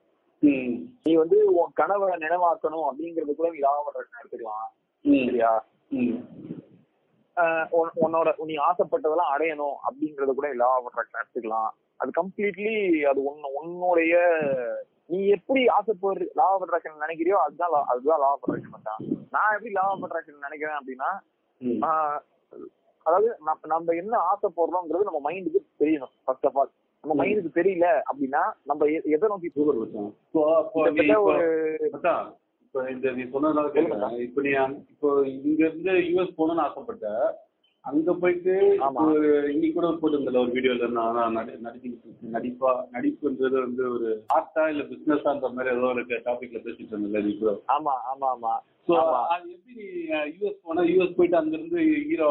நீ 1.03 1.13
வந்து 1.23 1.39
உன் 1.59 1.77
கனவை 1.81 2.09
நினைவாக்கணும் 2.25 2.87
அப்படிங்கறது 2.91 3.33
கூட 3.35 3.51
நீ 3.51 3.61
லா 3.67 3.75
ஆஃப் 3.79 3.91
அட்ராக்ஷன் 3.91 4.23
எடுத்துக்கலாம். 4.23 4.71
சரியா? 5.29 5.53
உன்னோட 8.01 8.29
நீ 8.43 8.55
ஆசைப்பட்டதெல்லாம் 8.67 9.33
அடையணும் 9.35 9.77
அப்படிங்கறத 9.87 10.33
கூட 10.33 10.49
லா 10.57 10.71
ஆஃப் 10.73 10.89
அட்ராக்ஷன் 10.89 11.21
எடுத்துக்கலாம் 11.21 11.71
அது 12.01 12.11
கம்ப்ளீட்லி 12.19 12.75
அது 13.11 13.21
உன்ன 13.23 13.51
உன்னுடைய 13.59 14.15
நீ 15.11 15.19
எப்படி 15.29 15.63
ஆசைப்படுற 15.77 16.27
லா 16.39 16.47
ஆஃப் 16.51 16.65
அட்ராக்ஷன் 16.67 17.05
நினைக்கிறியோ 17.05 17.39
அதுதான் 17.45 17.73
அதுதான் 17.93 18.21
லா 18.21 18.29
ஆஃப் 18.29 18.45
அட்ராக்ஷன் 18.45 18.87
தான். 18.89 19.01
நான் 19.33 19.55
எப்படி 19.55 19.73
லா 19.73 19.85
ஆஃப் 19.89 20.05
அட்ராக்ஷன் 20.05 20.47
நினைக்கிறேன் 20.47 20.79
அப்படின்னா 20.79 21.11
அதாவது 23.07 23.29
நம்ம- 23.41 23.69
நம்ம 23.69 23.95
என்ன 23.95 24.15
ஆசைப்படுறோங்கிறது 24.31 25.09
நம்ம 25.09 25.21
மைண்டுக்கு 25.27 25.61
தெரியணும் 25.81 26.15
ஃபர்ஸ்ட் 26.25 26.47
ஆஃப் 26.47 26.59
ஆல் 26.59 26.71
நம்ம 27.05 27.15
மைண்டுக்கு 27.21 27.51
தெரியல 27.57 27.87
அப்படின்னா 28.09 28.43
நம்ம 28.65 28.87
எதை 29.15 29.29
நோக்கி 29.29 29.49
ஒரு 29.65 29.79
இப்போ 32.75 32.83
இந்த 32.91 33.09
நீ 33.13 33.23
சொன்னதுனால 33.33 33.71
கேட்கிறேன் 33.73 34.15
இப்போ 34.23 34.43
நீ 34.45 34.51
இப்போ 34.93 35.09
இங்க 35.41 35.61
இருந்து 35.67 35.95
யூஎஸ் 36.07 36.37
போகணும்னு 36.37 36.63
ஆசைப்பட்ட 36.65 37.09
அங்க 37.85 38.13
போயிட்டு 38.15 38.53
இன்னைக்கு 39.51 39.73
கூட 39.73 39.89
போட்டிருந்தல 39.95 40.41
ஒரு 40.43 40.53
வீடியோல 40.55 40.89
நான் 40.93 41.17
நான் 41.17 41.35
நடி 41.39 41.53
நடிச்சுக்கிட்டு 41.65 42.07
இருக்கேன். 42.07 42.33
நடிப்பா 42.35 42.71
நடிப்புன்றது 42.95 43.57
வந்து 43.59 43.83
ஒரு 43.91 44.09
ஆர்ட்டா 44.37 44.65
இல்ல 44.73 44.85
பிசினஸான்ற 44.91 45.51
மாதிரி 45.55 45.73
ஏதோ 45.75 45.89
ஒரு 45.91 46.05
டாபிக்ல 46.27 46.61
பேசிட்டு 46.65 46.95
இருந்தல 46.95 47.23
நீ 47.27 47.33
கூட. 47.41 47.53
ஆமா 47.77 47.95
ஆமா 48.13 48.29
ஆமா. 48.33 48.53
ஆமா. 48.99 49.21
அது 49.35 49.47
எப்படி 49.53 49.75
நீ 49.81 49.89
யூஎஸ் 50.35 50.63
போனா 50.65 50.85
யூஎஸ் 50.91 51.17
போயிட்டு 51.19 51.41
அங்க 51.41 51.55
இருந்து 51.59 51.81
ஹீரோ 52.07 52.31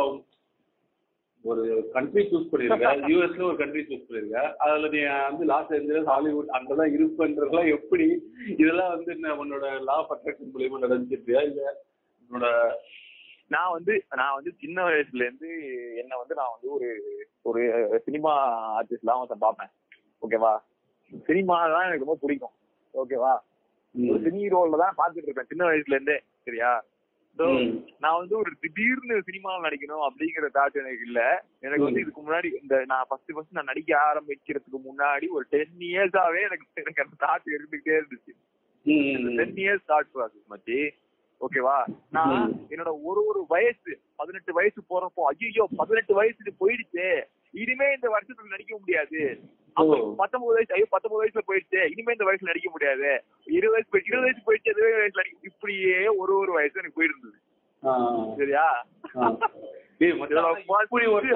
ஒரு 1.46 1.62
கண்ட்ரி 1.94 2.24
சூஸ் 2.30 2.50
பண்ணிருக்க 2.50 2.90
யூஎஸ்ல 3.12 3.44
ஒரு 3.48 3.58
கண்ட்ரி 3.62 3.82
சூஸ் 3.86 4.06
பண்ணிருக்க 4.08 4.42
அதுல 4.66 4.90
நீ 4.96 5.00
வந்து 5.30 5.46
லாஸ் 5.52 5.72
ஏஞ்சலஸ் 5.78 6.10
ஹாலிவுட் 6.12 6.52
அங்கதான் 6.58 6.94
இருப்பன்றதெல்லாம் 6.98 7.70
எப்படி? 7.78 8.08
இதெல்லாம் 8.56 8.94
வந்து 8.96 9.12
என்ன 9.16 9.36
உன்னோட 9.44 9.68
லா 9.88 9.96
ஆஃப் 10.02 10.12
அட்ராக்ஷன் 10.16 10.52
மூலியமா 10.54 10.84
நடந்துச்சிருக்கியா? 10.86 11.42
இல்ல 11.50 11.62
உன்னோட 12.32 12.50
நான் 13.52 13.72
வந்து 13.72 13.94
நான் 14.20 14.36
வந்து 14.36 14.52
சின்ன 14.62 14.78
வயசுல 14.88 15.26
இருந்து 15.26 15.50
என்ன 16.02 16.12
வந்து 16.18 16.36
நான் 16.36 16.54
வந்து 16.56 16.70
ஒரு 16.76 16.90
ஒரு 17.44 17.62
சினிமா 18.06 18.34
ஆர்டிஸ்ட்லாம் 18.78 19.24
வந்து 19.24 19.44
பார்ப்பேன். 19.46 19.72
ஓகேவா 20.24 20.54
சினிமா 21.30 21.56
தான் 21.74 21.88
எனக்கு 21.88 22.06
ரொம்ப 22.06 22.20
பிடிக்கும். 22.22 22.56
ஓகேவா 22.94 23.34
ஒரு 23.96 24.20
சினி 24.26 24.44
ரோல்ல 24.54 24.78
தான் 24.84 24.98
பாத்துட்டு 25.00 25.28
இருப்பேன் 25.28 25.52
சின்ன 25.52 25.64
வயசுல 25.66 25.98
இருந்தே. 25.98 26.18
சரியா. 26.46 26.70
நான் 27.98 28.18
வந்து 28.18 28.38
ஒரு 28.38 28.52
திடீர்னு 28.60 29.22
சினிமாவில் 29.22 29.66
நடிக்கணும் 29.68 30.06
அப்படிங்கிற 30.08 30.48
தாட் 30.54 30.76
எனக்கு 30.76 31.06
இல்ல. 31.06 31.20
எனக்கு 31.60 31.84
வந்து 31.84 32.00
இதுக்கு 32.00 32.22
முன்னாடி 32.22 32.50
இந்த 32.62 32.86
நான் 32.86 33.06
ஃபர்ஸ்ட் 33.10 33.34
ஃபர்ஸ்ட் 33.34 33.52
நான் 33.52 33.64
நடிக்க 33.64 33.92
ஆரம்பிக்கிறதுக்கு 34.08 34.80
முன்னாடி 34.90 35.28
ஒரு 35.30 35.46
டென் 35.50 35.78
இயர்ஸாவே 35.90 36.42
எனக்கு 36.42 36.66
எனக்கு 36.76 37.04
அந்த 37.04 37.16
தாட் 37.20 37.48
இருந்துகிட்டே 37.56 37.96
இருந்துச்சு. 38.00 38.34
டென் 39.38 39.56
இயர்ஸ் 39.56 39.88
தாட் 39.88 40.12
ப்ராசஸ் 40.14 40.46
மச்சி 40.50 40.80
ஓகேவா 41.42 41.78
நான். 42.10 42.34
என்னோட 42.70 42.92
ஒரு 43.04 43.26
ஒரு 43.26 43.46
வயசு 43.50 43.92
பதினெட்டு 44.16 44.54
வயசு 44.54 44.80
போறப்போ 44.90 45.22
ஐயோ 45.32 45.68
பதினெட்டு 45.76 46.14
வயசுக்கு 46.14 46.54
போயிடுச்சு. 46.60 47.08
இனிமே 47.54 47.94
இந்த 47.94 48.08
வருஷத்துல 48.10 48.48
நடிக்க 48.48 48.78
முடியாது. 48.78 49.22
பத்தொன்பது 50.22 50.56
வயசு 50.56 50.74
ஐயோ 50.78 50.88
பத்தொன்பது 50.94 51.22
வயசுல 51.22 51.42
போயிடுச்சு. 51.50 51.82
இனிமே 51.92 52.16
இந்த 52.16 52.26
வயசுல 52.28 52.52
நடிக்க 52.52 52.70
முடியாது. 52.74 53.10
இருபது 53.58 53.74
வயசு 53.76 54.08
இருபது 54.10 54.26
வயசு 54.26 54.42
போயிடுச்சு 54.48 54.72
இருபது 54.74 55.00
வயசுல 55.02 55.22
நடிக்க 55.22 55.50
இப்படியே 55.52 55.96
ஒரு 56.22 56.34
ஒரு 56.42 56.52
வயசு 56.58 56.82
எனக்கு 56.82 57.00
போயிருந்தது. 57.00 57.38
சரியா? 58.42 58.66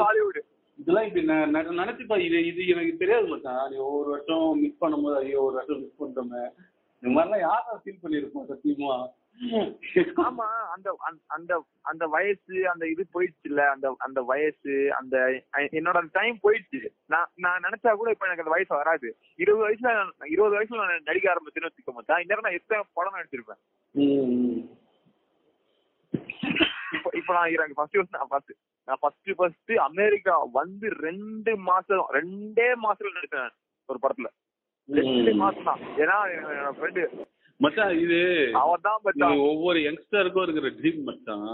ஹாலிவுட் 0.05 0.41
இதெல்லாம் 0.79 1.05
இப்படி 1.07 1.23
நினைச்சுப்பா 1.81 2.15
இது 2.27 2.37
இது 2.49 2.61
எனக்கு 2.73 3.01
தெரியாது 3.01 3.27
மச்சான். 3.33 3.61
நீ 3.71 3.75
ஒவ்வொரு 3.87 4.09
வருஷம் 4.13 4.47
மிஸ் 4.63 4.81
பண்ணும்போது 4.81 5.17
ஐயோ 5.21 5.41
ஒரு 5.47 5.55
வருஷம் 5.59 5.79
மிஸ் 5.83 5.99
பண்ணிட்டோமே. 6.01 6.41
இந்த 7.03 7.13
மாதிரிலாம் 7.15 7.45
யாரா 7.47 7.75
ஃபீல் 7.83 8.01
பண்ணிருப்போம் 8.03 8.49
சத்தியமா 8.51 8.95
ஆமா 10.23 10.45
அந்த 10.73 10.89
அந்த- 11.01 11.23
அந்த 11.35 11.53
அந்த 11.85 12.03
வயசு 12.07 12.53
அந்த 12.71 12.83
இது 12.87 13.03
போயிடுச்சு 13.13 13.45
இல்ல 13.45 13.61
அந்த 13.71 13.87
அந்த 13.99 14.19
வயசு 14.29 14.73
அந்த 14.93 15.15
என்னோட 15.73 15.99
டைம் 16.13 16.37
போயிடுச்சு. 16.43 16.79
நான் 17.09 17.29
நான் 17.37 17.63
நினைச்சா 17.63 17.93
கூட 17.93 18.09
இப்ப 18.11 18.27
எனக்கு 18.27 18.43
அந்த 18.43 18.55
வயசு 18.55 18.71
வராது. 18.75 19.09
இருபது 19.39 19.65
வயசுல 19.65 19.91
இருபது 20.27 20.55
வயசுல 20.57 20.79
நான் 20.83 21.07
நடிக்க 21.07 21.33
ஆரம்பிச்சேன்னு 21.33 21.69
வச்சுக்க 21.69 21.93
மாட்டேன் 21.93 22.21
இந்நேரம் 22.23 22.47
நான் 22.47 22.59
எத்தனை 22.59 22.81
படம் 22.93 23.17
நடிச்சிருப்பேன்? 23.17 23.61
இப்ப 26.95 27.09
இப்ப 27.15 27.33
நான் 27.33 27.53
எனக்கு 27.53 27.77
ஃபர்ஸ்ட் 27.77 27.97
வருஷம் 27.97 28.17
நான் 28.17 28.31
ஃபர்ஸ்ட் 28.31 28.53
நான் 28.87 29.01
ஃபர்ஸ்ட் 29.01 29.31
ஃபர்ஸ்ட் 29.37 29.73
அமெரிக்கா 29.85 30.35
வந்து 30.53 30.87
ரெண்டு 31.01 31.51
மாசம் 31.65 32.05
ரெண்டே 32.17 32.67
மாசத்துல 32.83 33.15
நடிச்சேன் 33.17 33.53
ஒரு 33.89 33.99
படத்துல. 34.03 34.29
ரெண்டு 34.89 35.31
மாசம் 35.35 35.67
தான் 35.69 35.81
ஏன்னா 36.01 36.17
என்னோட 36.33 36.71
ஃப்ரெண்டு 36.77 37.03
மச்சான் 37.59 37.97
இது 37.99 38.19
அவன் 38.59 38.83
தான் 38.85 38.97
இது 38.97 39.05
பச்சான் 39.07 39.41
ஒவ்வொரு 39.47 39.79
யங்ஸ்டருக்கும் 39.85 40.45
இருக்கிற 40.45 40.69
ட்ரீம் 40.77 41.01
மச்சான். 41.03 41.49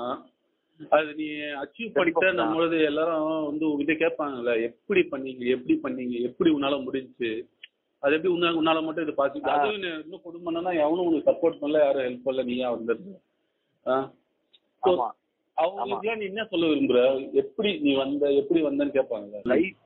அது 0.92 1.10
நீ 1.14 1.26
அச்சீவ் 1.62 1.92
பண்ணிட்ட. 1.96 2.30
நம்மளது 2.40 2.78
எல்லாரும் 2.88 3.20
வந்து 3.50 3.66
உங்ககிட்ட 3.68 3.96
கேட்பாங்கல்ல 4.02 4.54
எப்படி 4.68 5.02
பண்ணீங்க 5.12 5.44
எப்படி 5.56 5.76
பண்ணீங்க 5.84 6.16
எப்படி 6.30 6.52
உன்னால 6.56 6.80
முடிஞ்சுச்சு 6.86 7.32
அது 8.04 8.16
எப்படி 8.16 8.32
உன்னால 8.34 8.60
உன்னால 8.60 8.80
மட்டும் 8.84 9.06
இது 9.06 9.14
ஆ. 9.16 9.26
அதுவும் 9.56 9.76
இன்னும் 9.98 10.24
குடும்பம்னா 10.24 10.72
எவனும் 10.80 11.08
உனக்கு 11.08 11.30
சப்போர்ட் 11.30 11.60
பண்ணல 11.60 11.84
யாரும் 11.84 12.06
ஹெல்ப் 12.06 12.26
பண்ணல 12.26 12.46
நீயா 12.46 12.70
ஆமா. 14.84 15.08
அவங்களுக்குலாம் 15.58 16.20
நீ 16.20 16.26
என்ன 16.26 16.44
சொல்ல 16.52 16.66
விரும்புற? 16.70 17.00
எப்படி 17.42 17.72
நீ 17.84 17.92
வந்த 17.98 18.24
எப்படி 18.38 18.60
வந்தன்னு 18.64 18.96
கேட்பாங்கல்ல. 18.96 19.42
லைஃப் 19.52 19.78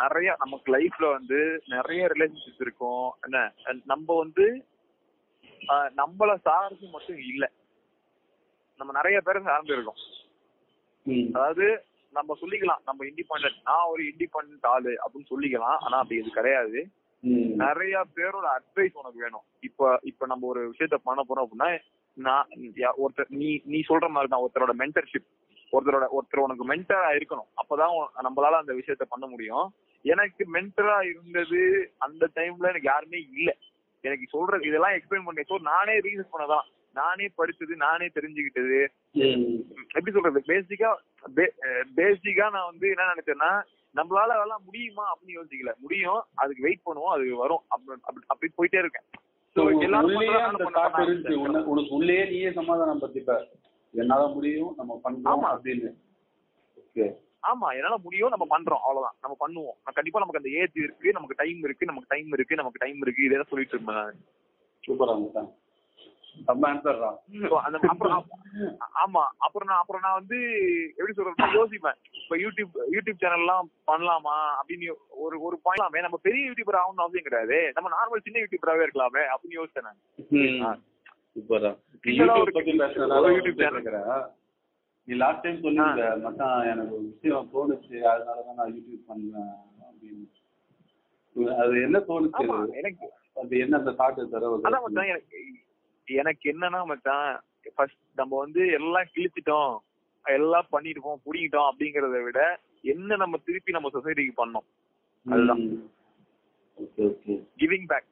நிறைய 0.00 0.30
நமக்கு 0.40 0.68
லைஃப்ல 0.74 1.06
வந்து 1.12 1.38
நிறைய 1.68 2.08
ரிலேஷன்ஷிப்ஸ் 2.12 2.62
இருக்கும். 2.62 3.06
என்ன 3.26 3.42
நம்ம 3.86 4.08
வந்து 4.18 4.46
நம்மள 5.96 6.30
சார்ந்து 6.40 6.86
மட்டும் 6.88 7.20
இல்ல. 7.24 7.44
நம்ம 8.80 8.92
நிறைய 8.92 9.20
பேரை 9.20 9.42
சார்ந்து 9.42 9.74
இருக்கோம். 9.74 10.00
அதாவது 11.30 11.66
நம்ம 12.14 12.36
சொல்லிக்கலாம் 12.40 12.82
நம்ம 12.84 13.04
இண்டிபெண்டன்ட் 13.04 13.60
நான் 13.62 13.88
ஒரு 13.88 14.02
இண்டிபெண்டன்ட் 14.02 14.66
ஆளு 14.66 14.92
அப்படின்னு 15.02 15.30
சொல்லிக்கலாம் 15.30 15.78
ஆனா 15.80 15.96
அப்படி 15.98 16.20
இது 16.20 16.30
கிடையாது. 16.30 16.80
நிறைய 17.56 18.04
பேரோட 18.16 18.46
அட்வைஸ் 18.56 18.94
உனக்கு 18.94 19.18
வேணும். 19.22 19.44
இப்ப 19.60 19.98
இப்ப 20.02 20.26
நம்ம 20.26 20.46
ஒரு 20.46 20.72
விஷயத்த 20.72 20.96
பண்ண 21.04 21.20
போறோம் 21.22 21.44
அப்படின்னா 21.46 21.70
நான் 22.16 22.48
ஒருத்தர் 22.98 23.30
நீ 23.40 23.60
நீ 23.64 23.78
சொல்ற 23.88 24.08
மாதிரி 24.08 24.30
தான் 24.30 24.44
ஒருத்தரோட 24.44 24.72
மென்டர்ஷிப் 24.78 25.28
ஒருத்தரோட 25.72 26.06
ஒருத்தர் 26.08 26.44
உனக்கு 26.44 26.64
மென்டரா 26.72 27.10
இருக்கணும். 27.18 27.48
அப்பதான் 27.56 27.94
நம்மளால 28.26 28.60
அந்த 28.62 28.72
விஷயத்த 28.72 29.04
பண்ண 29.08 29.26
முடியும். 29.26 29.66
எனக்கு 30.04 30.44
மென்டரா 30.52 30.98
இருந்தது 31.02 31.60
அந்த 31.98 32.28
டைம்ல 32.34 32.70
எனக்கு 32.72 32.90
யாருமே 32.90 33.18
இல்ல. 33.32 33.50
எனக்கு 34.04 34.26
சொல்றது 34.30 34.66
இதெல்லாம் 34.66 34.94
எக்ஸ்பிளைன் 34.96 35.24
பண்ணி. 35.24 35.42
ஸோ 35.48 35.58
நானே 35.62 35.94
ரீசர்ச் 35.98 36.34
பண்ணதான். 36.34 36.66
நானே 36.96 37.26
படிச்சது 37.38 37.74
நானே 37.76 38.06
தெரிஞ்சுக்கிட்டது. 38.06 38.78
எப்படி 39.88 40.12
சொல்றது? 40.12 40.40
பேசிக்கா 40.46 40.90
பேசிக்கா 41.96 42.46
நான் 42.50 42.70
வந்து 42.70 42.88
என்ன 42.88 43.08
நினைச்சேன்னா 43.12 43.50
நம்மளால 43.94 44.34
அதெல்லாம் 44.36 44.64
முடியுமா 44.64 45.04
அப்படின்னு 45.12 45.38
யோசிக்கல. 45.38 45.72
முடியும். 45.78 46.20
அதுக்கு 46.34 46.62
வெயிட் 46.62 46.86
பண்ணுவோம். 46.86 47.14
அது 47.14 47.36
வரும். 47.36 47.62
அப்படி 48.26 48.48
போயிட்டே 48.58 48.78
இருக்கேன். 48.78 49.06
உள்ளேயே 51.90 52.24
நீயே 52.24 52.52
சமாதானம் 52.52 53.00
பத்திப்ப 53.00 53.32
என்னால 53.94 54.22
முடியும் 54.26 54.72
நம்ம 54.76 55.00
பண்றோம் 55.04 55.32
ஆமா. 55.32 55.48
அப்படின்னு. 55.54 55.90
ஓகே 56.82 57.06
ஆமா 57.42 57.72
என்னால 57.72 57.96
முடியும் 58.02 58.28
நம்ம 58.28 58.44
பண்றோம். 58.44 58.78
அவ்வளவுதான். 58.78 59.14
நம்ம 59.20 59.36
பண்ணுவோம். 59.40 59.92
கண்டிப்பா 59.92 60.18
நமக்கு 60.18 60.40
அந்த 60.44 60.60
ஏஜ் 60.60 60.76
இருக்கு 60.76 61.12
நமக்கு 61.12 61.34
டைம் 61.38 61.58
இருக்கு 61.58 61.86
நமக்கு 61.86 62.16
டைம் 62.16 62.32
இருக்கு 62.32 62.54
நமக்கு 62.54 62.86
டைம் 62.86 63.00
இருக்கு. 63.00 63.24
இதே 63.24 63.42
சொல்லிட்டு 63.48 63.78
இருப்பேன். 63.78 64.30
சூப்பரா 64.86 65.20
அப்~ 68.10 68.28
ஆமா 68.80 69.26
அப்புறம் 69.38 69.68
நான் 69.68 69.78
அப்புறம் 69.78 70.02
நான் 70.02 70.12
வந்து 70.12 70.38
எப்படி 70.96 71.12
சொல்றதுன்னா 71.16 71.56
யோசிப்பேன். 71.56 71.94
இப்ப 72.22 72.36
யூடியூப் 72.36 72.70
யூடியூப் 72.90 73.18
சேனல் 73.18 73.38
எல்லாம் 73.38 73.70
பண்ணலாமா 73.86 74.50
அப்படின்னு 74.62 74.92
ஒரு 75.08 75.40
ஒரு 75.40 75.58
பாயிண்ட் 75.62 75.96
நம்ம 75.96 76.18
பெரிய 76.22 76.50
யூடியூபர் 76.50 76.74
ஆகணும்னு 76.74 77.04
அவசியம் 77.04 77.22
கிடையாது. 77.22 77.72
நம்ம 77.74 77.90
நார்மல் 77.90 78.20
சின்ன 78.22 78.40
யூடியூபராகவே 78.40 78.86
இருக்கலாமே 78.86 79.24
அப்படின்னு 79.24 79.62
யோசிச்சேன் 79.62 79.82
நான். 79.82 80.82
நீ 85.08 85.14
லாஸ்ட் 85.16 85.42
டைம் 85.42 85.62
சொன்னீங்க 85.62 86.02
மச்சான் 86.18 86.66
எனக்கு 86.66 86.94
ஒரு 86.94 87.04
விஷயம் 87.06 87.48
தோணுச்சு 87.52 87.96
அதனாலதான் 88.10 88.54
நான் 88.54 88.74
யூடியூப் 88.74 89.08
பண்ணேன் 89.08 89.52
அப்படின்னு. 89.82 90.26
அது 91.58 91.74
என்ன 91.82 91.98
தோணுச்சு? 92.08 92.44
எனக்கு 92.72 93.06
அது 93.36 93.58
என்ன 93.58 93.78
அந்த 93.78 93.92
தாட் 93.92 94.20
தர 94.30 94.50
அதான் 94.58 94.84
மச்சான் 94.84 95.10
எனக்கு 95.10 95.38
எனக்கு 96.08 96.44
என்னன்னா 96.52 96.80
மச்சான் 96.86 97.26
ஃபர்ஸ்ட் 97.76 98.00
நம்ம 98.14 98.38
வந்து 98.38 98.62
எல்லாம் 98.72 99.10
கிழிச்சிட்டோம் 99.14 99.74
எல்லாம் 100.24 100.68
பண்ணிருப்போம் 100.72 101.22
புடிங்கிட்டோம் 101.24 101.68
அப்படிங்கறத 101.70 102.22
விட 102.24 102.40
என்ன 102.84 103.16
நம்ம 103.16 103.36
திருப்பி 103.44 103.72
நம்ம 103.72 103.90
சொசைட்டிக்கு 103.92 104.34
பண்ணோம். 104.36 104.66
அதுதான். 105.26 105.62
Okay 106.78 107.02
okay. 107.06 107.34
Giving 107.58 107.86
back 107.86 108.08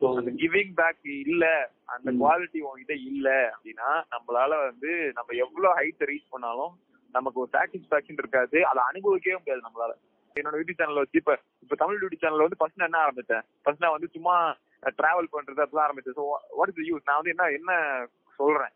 so 0.00 0.08
அந்த 0.12 0.30
கிவிங் 0.40 0.74
பேக் 0.76 1.02
இல்ல 1.24 1.44
அந்த. 1.86 2.08
குவாலிட்டி 2.20 2.58
உங்ககிட்ட 2.60 2.94
இல்ல 3.10 3.28
அப்படின்னா 3.54 3.88
நம்மளால 4.14 4.52
வந்து 4.64 4.90
நம்ம 5.18 5.34
எவ்வளவு 5.44 5.76
ஹைட் 5.78 6.06
ரீச் 6.10 6.30
பண்ணாலும் 6.30 6.72
நமக்கு 7.14 7.40
ஒரு 7.42 7.50
சாட்டிஸ்பாக்சன் 7.54 8.20
இருக்காது. 8.22 8.58
அதை 8.70 8.80
அனுபவிக்கவே 8.90 9.38
முடியாது 9.38 9.66
நம்மளால. 9.66 9.92
என்னோட 10.36 10.56
யூடியூப் 10.58 10.80
சேனல் 10.80 11.02
வச்சு 11.02 11.20
இப்ப 11.20 11.32
இப்ப 11.64 11.76
தமிழ் 11.76 12.02
யூடியூப் 12.02 12.24
சேனல் 12.24 12.44
வந்து 12.44 12.58
ஃபர்ஸ்ட் 12.60 12.80
நான் 12.80 12.90
என்ன 12.90 13.00
ஆரம்பிச்சேன் 13.04 13.44
ஃபர்ஸ்ட் 13.62 13.84
நான் 13.84 13.96
வந்து 13.96 14.10
சும்மா 14.16 14.34
டிராவல் 14.98 15.32
பண்றது 15.32 15.62
அப்பதான் 15.64 15.86
ஆரம்பிச்சேன் 15.86 16.16
ஸோ 16.18 16.24
வாட் 16.58 16.70
இஸ் 16.72 16.90
யூஸ் 16.90 17.08
நான் 17.08 17.18
வந்து 17.20 17.32
என்ன 17.34 17.48
என்ன 17.58 17.72
சொல்றேன்? 18.38 18.72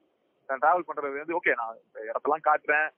நான் 0.48 0.62
டிராவல் 0.62 0.86
பண்றது 0.88 1.20
வந்து 1.20 1.38
ஓகே 1.38 1.54
நான் 1.60 1.76
இடத்தெல்லாம் 2.08 2.46
காட்டுறேன். 2.48 2.88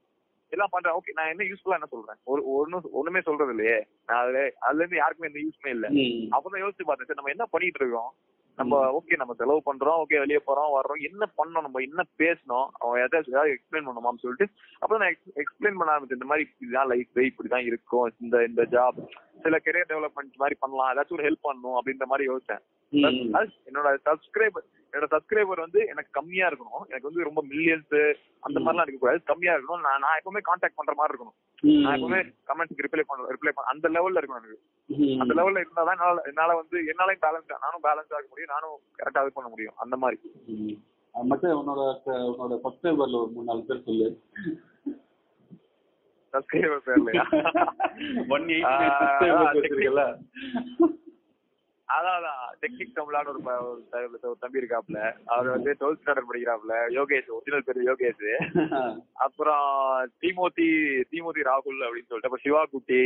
எல்லாம் 0.48 0.68
பண்றேன். 0.70 0.94
ஓகே 0.94 1.12
நான் 1.14 1.28
என்ன 1.28 1.44
யூஸ்ஃபுல்லா 1.44 1.78
என்ன 1.78 1.86
சொல்றேன்? 1.90 2.18
ஒரு 2.24 2.54
ஒன்னும் 2.54 2.88
ஒண்ணுமே 2.92 3.20
சொல்றது 3.20 3.54
இல்லையே 3.54 3.86
நான் 4.06 4.22
அதுல 4.22 4.52
அதுல 4.58 4.78
இருந்து 4.78 4.96
யாருக்குமே 4.96 5.30
எந்த 5.30 5.40
யூஸ்மே 5.44 5.68
இல்ல. 5.68 5.88
அப்பதான் 6.36 6.64
யோசிச்சு 6.64 6.88
பார்த்தேன். 6.88 7.08
சரி 7.10 7.20
நம்ம 7.20 7.30
என்ன 7.30 7.44
பண்ணிட்டு 7.44 7.80
இருக்கோம்? 7.84 8.12
நம்ம 8.56 9.02
ஓகே 9.02 9.16
நம்ம 9.16 9.34
செலவு 9.34 9.62
பண்றோம். 9.66 9.98
ஓகே 10.02 10.18
வெளியே 10.18 10.40
போறோம் 10.46 10.74
வர்றோம். 10.76 11.02
என்ன 11.10 11.24
பண்ணோம்? 11.38 11.66
நம்ம 11.66 11.78
என்ன 11.78 12.02
பேசணும் 12.18 12.68
அவன் 12.78 13.02
ஏதாச்சும் 13.02 13.34
ஏதாவது 13.34 13.56
எக்ஸ்பிளைன் 13.56 13.86
பண்ணுமான்னு 13.88 14.22
சொல்லிட்டு 14.24 14.46
அப்பதான் 14.80 14.98
நான் 14.98 15.16
எக்ஸ்பிளைன் 15.42 15.78
பண்ண 15.78 15.92
ஆரம்பிச்சேன். 15.94 16.18
இந்த 16.18 16.24
மாதிரி 16.24 16.48
இதுதான் 16.60 16.86
லைஃப் 16.86 17.08
இப்படிதான் 17.14 17.66
இருக்கும். 17.66 18.12
இந்த 18.20 18.44
இந்த 18.44 18.62
ஜாப் 18.62 19.00
சில 19.46 19.58
கெரியர் 19.64 19.90
டெவலப்மெண்ட் 19.90 20.40
மாதிரி 20.40 20.56
பண்ணலாம். 20.60 20.88
ஏதாச்சும் 20.92 21.16
ஒரு 21.16 21.24
ஹெல்ப் 21.28 21.46
பண்ணணும் 21.48 21.78
அப்படின்ற 21.78 22.04
மாதிரி 22.04 22.32
யோசிச்சேன். 22.32 22.62
என்னோட 23.66 23.88
சப்ஸ்கிரைபர் 24.04 24.66
என்னோட 24.92 25.06
சப்ஸ்கிரைபர் 25.10 25.64
வந்து 25.64 25.80
எனக்கு 25.86 26.10
கம்மியா 26.10 26.48
இருக்கணும். 26.48 26.84
எனக்கு 26.88 27.08
வந்து 27.08 27.24
ரொம்ப 27.24 27.44
மில்லியன்ஸ் 27.50 28.14
அந்த 28.40 28.60
மாதிரிலாம் 28.60 28.86
இருக்க 28.86 29.00
கூடாது 29.00 29.22
கம்மியா 29.22 29.54
இருக்கணும். 29.54 29.80
நான் 29.80 29.98
நான் 29.98 30.20
எப்பவுமே 30.20 30.40
கான்டாக்ட் 30.50 30.78
பண்ற 30.78 30.94
மாதிரி 30.94 31.14
இருக்கணும். 31.14 31.36
நான் 31.82 31.96
எப்பவுமே 31.96 32.20
கமெண்ட்ஸ்க்கு 32.50 32.86
ரிப்ளை 32.86 33.02
பண்ண 33.06 33.26
ரிப்ளை 33.26 33.52
பண்ண 33.54 33.70
அந்த 33.72 33.88
லெவல்ல 33.88 34.22
இருக்கணும் 34.22 34.40
எனக்கு. 34.42 34.60
அந்த 35.18 35.34
லெவல்ல 35.34 35.62
இருந்தாதான் 35.64 35.96
என்னால 35.96 36.20
என்னால 36.22 36.54
வந்து 36.54 36.80
என்னாலையும் 36.80 37.24
பேலன்ஸ் 37.26 37.54
நானும் 37.64 37.82
பேலன்ஸ் 37.82 38.14
ஆக 38.16 38.24
முடியும். 38.28 38.54
நானும் 38.54 38.78
கரெக்டா 38.98 39.22
இது 39.22 39.32
பண்ண 39.32 39.50
முடியும். 39.50 39.76
அந்த 39.76 39.96
மாதிரி. 39.96 40.20
மட்டும் 41.12 41.50
உன்னோட 41.50 41.82
உன்னோட 42.04 42.60
சப்ஸ்கிரைபர்ல 42.64 43.20
ஒரு 43.20 43.30
மூணு 43.32 43.44
நாலு 43.44 43.64
பேர் 43.68 43.82
சொல்லு. 43.82 44.20
சப்ஸ்கிரைபர் 46.34 46.84
பேர்லயா 46.86 47.24
ஒன் 48.28 48.46
எயிட்டி 48.48 49.88
அதான் 51.88 52.24
டெக்னிக் 52.62 52.96
தமிழான்னு 52.96 53.32
ஒரு 54.24 54.38
தம்பி 54.40 54.60
இருக்காப்ல 54.60 55.00
அவர் 55.26 55.48
வந்து 55.48 55.76
டுவெல்த் 55.80 56.00
ஸ்டாண்டர்ட் 56.00 56.30
படிக்கிறாப்ல 56.30 56.74
யோகேஷ் 56.96 57.28
ஒரிஜினல் 57.28 57.66
பேர் 57.66 57.86
யோகேஷ். 57.88 58.24
அப்புறம் 59.26 59.68
தீமோதி 60.22 60.66
தீமோதி 61.12 61.42
ராகுல் 61.48 61.84
அப்படின்னு 61.86 62.08
சொல்லிட்டு 62.08 62.28
அப்புறம் 62.28 62.44
சிவா 62.44 62.62
குட்டி 62.64 63.02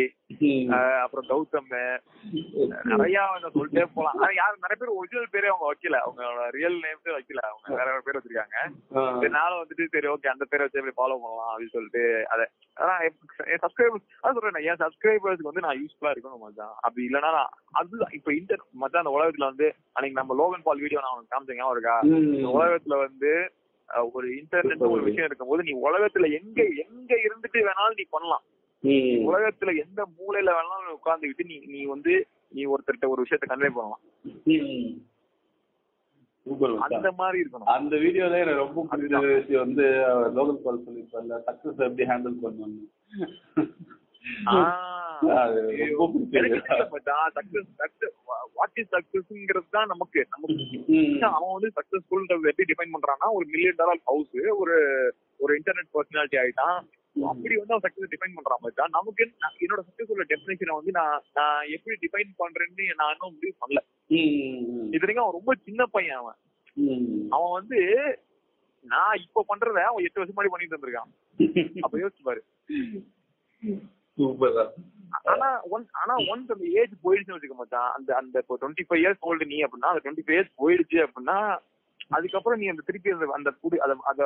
அப்புறம் 1.00 1.28
கௌதம். 1.28 1.70
நிறைய 2.84 3.18
வந்து 3.34 3.52
சொல்லிட்டே 3.56 3.84
போலாம். 3.94 4.18
ஆனா 4.18 4.32
யாரும் 4.34 4.64
நிறைய 4.64 4.78
பேர் 4.78 4.96
ஒரிஜினல் 4.96 5.32
பேரே 5.32 5.50
அவங்க 5.52 5.68
வைக்கல. 5.70 5.98
அவங்களோட 6.04 6.48
ரியல் 6.50 6.78
நேம்ஸே 6.80 7.12
வைக்கல. 7.16 7.42
அவங்க 7.50 7.76
வேற 7.76 7.88
வேற 7.90 8.00
பேர் 8.00 8.18
வச்சிருக்காங்க. 8.18 8.56
சரி, 9.14 9.32
நானும் 9.32 9.60
வந்துட்டு 9.62 9.86
சரி 9.88 10.08
ஓகே 10.08 10.28
அந்த 10.28 10.44
பேரை 10.44 10.64
வச்சு 10.66 10.86
ஃபாலோ 10.90 11.16
பண்ணலாம் 11.18 11.50
அப்படின்னு 11.50 11.70
சொல்லிட்டு 11.70 12.04
அதை 12.28 12.46
அதான் 12.76 13.00
சப்ஸ்கிரைபர்ஸ் 13.64 14.06
அதான் 14.18 14.36
சொல்றேன் 14.36 14.66
என் 14.66 14.82
சப்ஸ்கிரைபர்ஸ்க்கு 14.84 15.50
வந்து 15.50 15.60
நான் 15.60 15.80
யூஸ்ஃபுல்லா 15.80 16.12
இருக்கணும் 16.12 16.44
அப்படி 16.80 17.08
இல்லைன்னா 17.08 17.30
அதுதான் 17.72 18.12
இப்ப 18.12 18.32
இன்டர் 18.34 18.62
மச்சான் 18.74 19.02
அந்த 19.02 19.12
உலகத்துல 19.16 19.48
வந்து 19.50 19.66
அன்னைக்கு 19.92 20.20
நம்ம 20.20 20.34
லோகன் 20.40 20.66
பால் 20.66 20.82
வீடியோ 20.84 21.00
நான் 21.02 21.14
உனக்கு 21.14 21.58
ஞாபகம் 21.58 21.74
இருக்கா? 21.76 21.96
உலகத்துல 22.58 22.96
வந்து 23.06 23.32
ஒரு 24.12 24.26
இன்டர்நெட் 24.40 24.86
ஒரு 24.94 25.02
விஷயம் 25.02 25.28
இருக்கும்போது 25.28 25.62
நீ 25.62 25.72
உலகத்துல 25.88 26.28
எங்க 26.38 26.60
எங்க 26.84 27.12
இருந்துட்டு 27.26 27.66
வேணாலும் 27.68 27.98
நீ 28.00 28.06
பண்ணலாம். 28.10 28.44
உலகத்துல 29.28 29.70
எந்த 29.84 30.00
மூலையில 30.18 30.50
வேணாலும் 30.58 30.98
உட்கார்ந்துகிட்டு 30.98 31.48
நீ 31.50 31.56
நீ 31.74 31.80
வந்து 31.84 32.12
நீ 32.52 32.62
ஒருத்தர்கிட்ட 32.72 33.08
ஒரு 33.14 33.24
விஷயத்த 33.24 33.46
கன்வே 33.48 33.70
பண்ணலாம். 33.76 34.02
அந்த 36.86 37.10
மாதிரி 37.18 37.38
இருக்கணும். 37.42 37.70
அந்த 37.74 37.94
வீடியோல 37.96 38.38
எனக்கு 38.44 38.62
ரொம்ப 38.64 38.84
பிடிச்ச 38.92 39.18
விஷயம் 39.26 39.64
வந்து 39.64 39.84
லோகல் 40.38 40.62
கால் 40.62 40.84
சொல்லியிருப்பார்ல 40.86 41.36
சக்சஸ் 41.48 41.84
எப்படி 41.86 42.06
ஹேண்டில் 42.10 42.40
பிடிச்சது. 42.42 42.78
வாட் 48.54 48.70
இஸ் 48.74 48.92
சக்சஸ்ங்கிறது 48.92 49.68
தான் 49.70 49.86
நமக்கு 49.86 50.26
நமக்கு 50.30 50.64
அவன் 51.20 51.52
வந்து 51.52 51.70
சக்சஸ்ஃபுல் 51.76 52.48
எப்படி 52.48 52.64
டிஃபைன் 52.68 52.94
பண்றான்னா 52.94 53.28
ஒரு 53.30 53.46
மில்லியன் 53.46 53.74
டாலர் 53.76 54.00
ஹவுஸ் 54.04 54.32
ஒரு 54.56 54.76
ஒரு 55.36 55.58
இன்டர்நெட் 55.58 55.92
பர்சனாலிட்டி 55.94 56.38
ஆயிட்டான். 56.38 56.80
அப்படி 57.26 57.56
வந்து 57.56 57.74
அவன் 57.74 57.86
சக்சஸ் 57.86 58.12
டிஃபைன் 58.12 58.36
பண்றான் 58.36 58.60
மச்சான் 58.60 58.88
நமக்கு 58.90 59.24
என்ன- 59.24 59.54
என்னோட 59.60 59.78
சக்சஸ் 59.88 60.06
உள்ள 60.06 60.24
டெஃபினேஷனை 60.28 60.74
வந்து 60.74 60.90
நான் 60.90 61.22
நான் 61.34 61.66
எப்படி 61.68 61.96
டிஃபைன் 62.00 62.34
பண்றேன்னு 62.38 62.94
நான் 62.96 63.12
இன்னும் 63.12 63.34
முடிவு 63.34 63.54
பண்ணல. 63.60 63.80
இது 64.88 64.98
வரைக்கும் 64.98 65.26
அவன் 65.26 65.32
ரொம்ப 65.32 65.54
சின்ன 65.64 65.86
பையன் 65.86 66.16
அவன். 66.16 66.38
அவன் 67.30 67.52
வந்து 67.52 67.80
நான் 68.84 69.16
இப்ப 69.16 69.44
பண்றத 69.48 69.78
அவன் 69.82 70.04
எட்டு 70.04 70.20
வருஷம் 70.20 70.36
முன்னாடி 70.36 70.48
பண்ணிட்டு 70.48 70.76
இருந்திருக்கான். 70.76 71.10
அப்ப 71.80 71.98
யோசிச்சு 71.98 72.22
பாரு. 72.22 72.44
சூப்பர் 74.16 74.72
ஆனா 75.24 75.48
ஒன் 75.70 75.84
ஆனா 75.92 76.14
ஒன்ஸ் 76.30 76.52
அந்த 76.52 76.66
ஏஜ் 76.80 76.94
போயிடுச்சுன்னு 77.04 77.36
வச்சுக்க 77.36 77.56
மச்சான் 77.56 77.90
அந்த 77.92 78.16
அந்த 78.16 78.38
இப்போ 78.38 78.56
டுவெண்ட்டி 78.60 78.86
ஃபைவ் 78.88 79.02
இயர்ஸ் 79.02 79.20
ஓல்டு 79.22 79.44
நீ 79.44 79.58
அப்படின்னா 79.62 79.90
அந்த 79.90 80.02
டுவெண்ட்டி 80.04 80.24
ஃபைவ் 80.26 80.36
இயர்ஸ் 80.36 80.54
போயிடுச்சு 80.56 80.98
அப்படின்னா 80.98 81.38
அதுக்கப்புறம் 82.10 82.60
நீ 82.60 82.68
அந்த 82.68 82.82
திருப்பி 82.86 83.12
அந்த 83.12 83.26
அந்த 83.34 83.50
புடி 83.62 83.78
அத 83.78 84.24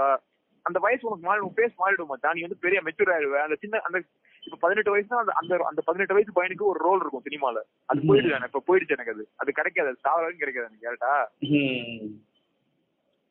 அந்த 0.67 0.79
வயசு 0.79 1.07
உனக்கு 1.07 1.27
மாறி 1.27 1.41
உன் 1.41 1.57
பேஸ் 1.57 1.81
மாறிடும் 1.81 2.09
மச்சான். 2.09 2.35
நீ 2.35 2.43
வந்து 2.43 2.61
பெரிய 2.61 2.79
மெச்சூர் 2.81 3.11
ஆயிடுவ. 3.11 3.41
அந்த 3.43 3.55
சின்ன 3.55 3.81
அந்த 3.85 3.99
இப்ப 4.43 4.57
பதினெட்டு 4.61 4.95
வயசுனா 4.95 5.19
அந்த 5.19 5.33
அந்த 5.33 5.55
அந்த 5.65 5.81
பதினெட்டு 5.83 6.15
வயசு 6.15 6.33
பையனுக்கு 6.33 6.65
ஒரு 6.65 6.79
ரோல் 6.79 7.01
இருக்கும் 7.01 7.23
சினிமால. 7.23 7.59
அது 7.87 8.01
எனக்கு. 8.29 8.51
இப்ப 8.53 8.63
போயிடுச்சு 8.67 8.93
எனக்கு 8.93 9.11
அது. 9.11 9.25
அது 9.37 9.53
கிடைக்காது. 9.53 9.91
அது 10.25 10.37
கிடைக்காது 10.37 10.67
எனக்கு 10.67 10.87
கேட்டா 10.87 11.13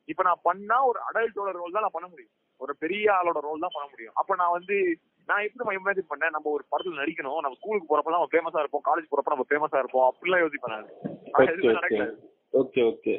இப்ப 0.08 0.22
நான் 0.22 0.42
பண்ணா 0.42 0.84
ஒரு 0.84 0.98
அடல்ட்டோட 1.00 1.50
ரோல் 1.52 1.72
தான் 1.72 1.80
நான் 1.80 1.92
பண்ண 1.92 2.08
முடியும். 2.08 2.32
ஒரு 2.60 2.76
பெரிய 2.76 3.12
ஆளோட 3.12 3.38
ரோல் 3.40 3.60
தான் 3.60 3.74
பண்ண 3.74 3.88
முடியும். 3.90 4.14
அப்ப 4.14 4.36
நான் 4.36 4.52
வந்து 4.52 4.76
நான் 5.28 5.44
எப்படி 5.46 5.76
இமேஜின் 5.76 6.10
பண்ணேன்? 6.10 6.34
நம்ம 6.34 6.50
ஒரு 6.54 6.64
படத்துல 6.70 7.00
நடிக்கணும். 7.00 7.40
நம்ம 7.44 7.56
ஸ்கூலுக்கு 7.60 7.90
போறப்ப 7.90 8.14
நம்ம 8.14 8.28
ஃபேமஸா 8.32 8.62
இருப்போம். 8.62 8.84
காலேஜ் 8.88 9.10
போறப்ப 9.10 9.34
நம்ம 9.34 9.46
ஃபேமஸா 9.50 9.80
இருப்போம். 9.82 10.08
அப்படிலாம் 10.10 10.42
யோசிப்பேன் 10.44 10.74
நான். 10.74 10.90
ஓகே 12.54 12.82
ஓகே 12.90 13.14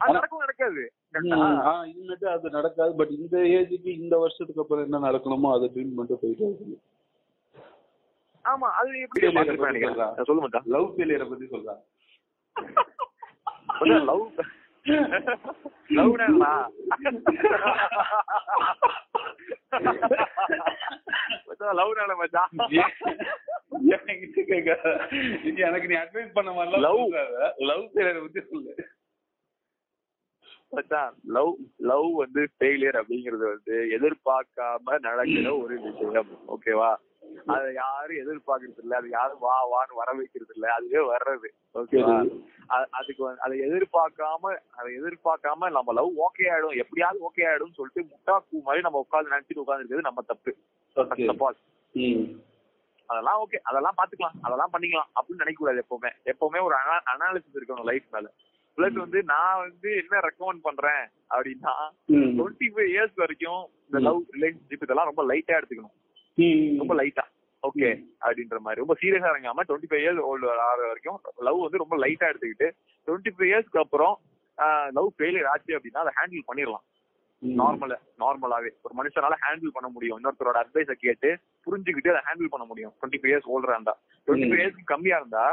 அது 0.00 0.14
நடக்கும் 0.14 0.42
நடக்காது? 0.42 0.82
இனிமேட்டு 1.90 2.26
அது 2.34 2.50
நடக்காது. 2.50 2.92
பட் 3.00 3.12
இந்த 3.16 3.36
ஏஜுக்கு 3.56 3.90
இந்த 4.00 4.14
வருஷத்துக்கு 4.22 4.62
அப்புறம் 4.62 4.86
என்ன 4.86 5.00
நடக்கணுமோ 5.06 5.48
அதை 5.56 5.66
ட்ரீம் 5.74 5.92
பண்ணிட்டு 5.96 6.20
போயிட்டே 6.22 6.46
இருக்கு 6.48 6.78
ஆமா 8.44 8.68
அது 8.78 8.90
எப்படி 9.04 9.20
Failure 9.20 9.34
பார்த்திருப்பேன் 9.36 9.64
பத்தி 9.64 9.72
நினைக்கிறேன். 9.72 9.96
சொல்றா. 9.96 10.26
சொல்ல 10.28 10.40
மாட்டான். 10.44 10.64
லவ் 10.74 10.88
ஃபெயிலியரை 10.92 11.26
பத்தி 11.30 11.46
சொல்றான் 11.48 11.82
லவ் 14.10 14.24
லவ்னா 15.96 16.26
லவ்னால 21.78 22.16
மச்சான். 22.16 22.50
எனக்கு 25.60 25.88
நீ 25.88 25.96
அட்வைஸ் 25.96 26.32
பண்ண 26.32 26.52
மாதிரிலாம் 26.52 26.86
Love. 26.86 27.12
லவ் 27.68 27.90
ஃபெயிலியரை 27.90 28.22
பத்தி 28.22 28.40
சொல்லு. 28.48 28.72
மச்சான் 30.72 31.14
லவ் 31.36 31.54
லவ் 31.88 32.20
வந்து 32.20 32.48
ஃபெயிலியர் 32.54 33.00
அப்படிங்கிறது 33.00 33.46
வந்து 33.46 33.74
எதிர்பார்க்காம 33.96 35.00
நடக்கிற 35.00 35.58
ஒரு 35.58 35.74
விஷயம். 35.86 36.30
ஓகேவா 36.54 36.96
அத 37.48 37.72
யாரும் 37.76 38.22
எதிர்பார்க்கறது 38.22 38.82
இல்ல. 38.84 38.96
அது 38.96 39.10
யாரும் 39.10 39.40
வா 39.40 39.56
வான்னு 39.72 40.00
வர 40.00 40.12
வைக்கிறது 40.18 40.52
இல்ல. 40.56 40.66
அதுவே 40.78 41.00
வர்றது. 41.12 41.48
ஓகேவா 41.74 42.16
அதுக்கு 42.90 43.40
அதை 43.40 43.58
எதிர்பார்க்காம 43.60 44.58
அதை 44.76 44.94
எதிர்பார்க்காம 45.00 45.70
நம்ம 45.70 45.92
லவ் 45.92 46.12
ஓகே 46.18 46.42
ஆயிடும். 46.42 46.76
எப்படியாவது 46.76 47.20
ஓகே 47.24 47.40
ஆயிடும் 47.40 47.74
சொல்லிட்டு 47.74 48.00
முட்டா 48.00 48.38
பூ 48.50 48.62
மாதிரி 48.62 48.82
நம்ம 48.82 48.98
உட்கார்ந்து 48.98 49.36
நினைச்சிட்டு 49.36 49.58
உட்கார்ந்து 49.58 50.00
நம்ம 50.00 50.22
தப்பு. 50.22 50.56
அதெல்லாம் 53.06 53.46
ஓகே 53.46 53.56
அதெல்லாம் 53.62 53.94
பாத்துக்கலாம். 53.96 54.38
அதெல்லாம் 54.42 54.70
பண்ணிக்கலாம். 54.72 55.10
அப்படின்னு 55.20 55.42
நினைக்க 55.44 55.54
கூடாது 55.54 55.84
எப்பவுமே. 55.84 56.10
எப்பவுமே 56.24 56.64
ஒரு 56.64 56.74
அனாலிசிஸ் 57.16 57.58
இருக்கணும் 57.58 57.84
லைஃப் 57.84 58.04
மேல. 58.10 58.30
பிளஸ் 58.76 58.92
வந்து 58.92 59.22
நான் 59.22 59.58
வந்து 59.58 59.96
என்ன 59.96 60.18
ரெக்கமெண்ட் 60.18 60.62
பண்றேன் 60.62 61.08
அப்படின்னா. 61.30 61.72
டுவெண்ட்டி 62.08 62.74
ஃபைவ் 62.74 62.90
இயர்ஸ் 62.94 63.14
வரைக்கும் 63.14 63.66
இந்த. 63.84 63.98
லவ் 63.98 64.22
ரிலேஷன்ஷிப் 64.32 64.82
இதெல்லாம் 64.82 65.12
ரொம்ப 65.14 65.34
லைட்டா 65.34 65.60
எடுத்துக்கணும். 65.60 66.76
ரொம்ப 66.76 66.94
லைட்டா 66.94 67.24
ஓகே 67.68 67.88
அப்படின்ற 68.26 68.58
மாதிரி. 68.64 68.80
ரொம்ப 68.82 68.94
சீரியஸா 69.00 69.30
இறங்காம 69.32 69.64
டுவெண்ட்டி 69.68 69.88
ஃபைவ் 69.90 70.02
இயர்ஸ் 70.04 70.20
ஓல்டு 70.28 70.46
ஆகிற 70.66 70.86
வரைக்கும் 70.90 71.18
லவ் 71.48 71.64
வந்து 71.64 71.82
ரொம்ப 71.82 71.96
லைட்டா 72.04 72.28
எடுத்துக்கிட்டு 72.32 72.68
டுவெண்ட்டி 73.08 73.32
ஃபைவ் 73.34 73.50
இயர்ஸ்க்கு 73.50 73.82
அப்புறம் 73.84 74.14
லவ் 74.98 75.10
ஃபெயிலியர் 75.16 75.50
ஆச்சு 75.52 75.76
அப்படின்னா 75.76 76.02
அதை 76.04 76.12
ஹேண்டில் 76.20 76.48
பண்ணிடலாம். 76.48 76.84
நார்மலா 77.42 77.96
நார்மலாவே 78.22 78.70
ஒரு 78.86 78.94
மனுஷனால 78.98 79.36
ஹேண்டில் 79.44 79.74
பண்ண 79.76 79.88
முடியும். 79.92 80.18
இன்னொருத்தரோட 80.18 80.56
அட்வைஸை 80.62 80.94
கேட்டு 81.04 81.28
புரிஞ்சுக்கிட்டு 81.66 82.12
அதை 82.12 82.22
ஹேண்டில் 82.26 82.52
பண்ண 82.54 82.64
முடியும். 82.70 82.92
டுவெண்ட்டி 82.98 83.20
ஃபைவ் 83.20 83.32
இயர்ஸ் 83.32 83.48
ஓல்டரா 83.52 83.76
இருந்தா. 83.78 83.94
டுவெண்ட்டி 84.26 84.48
ஃபைவ் 84.50 84.62
இயர்ஸ்க்கு 84.62 84.90
கம்மியா 84.92 85.18
இருந்தா 85.22 85.44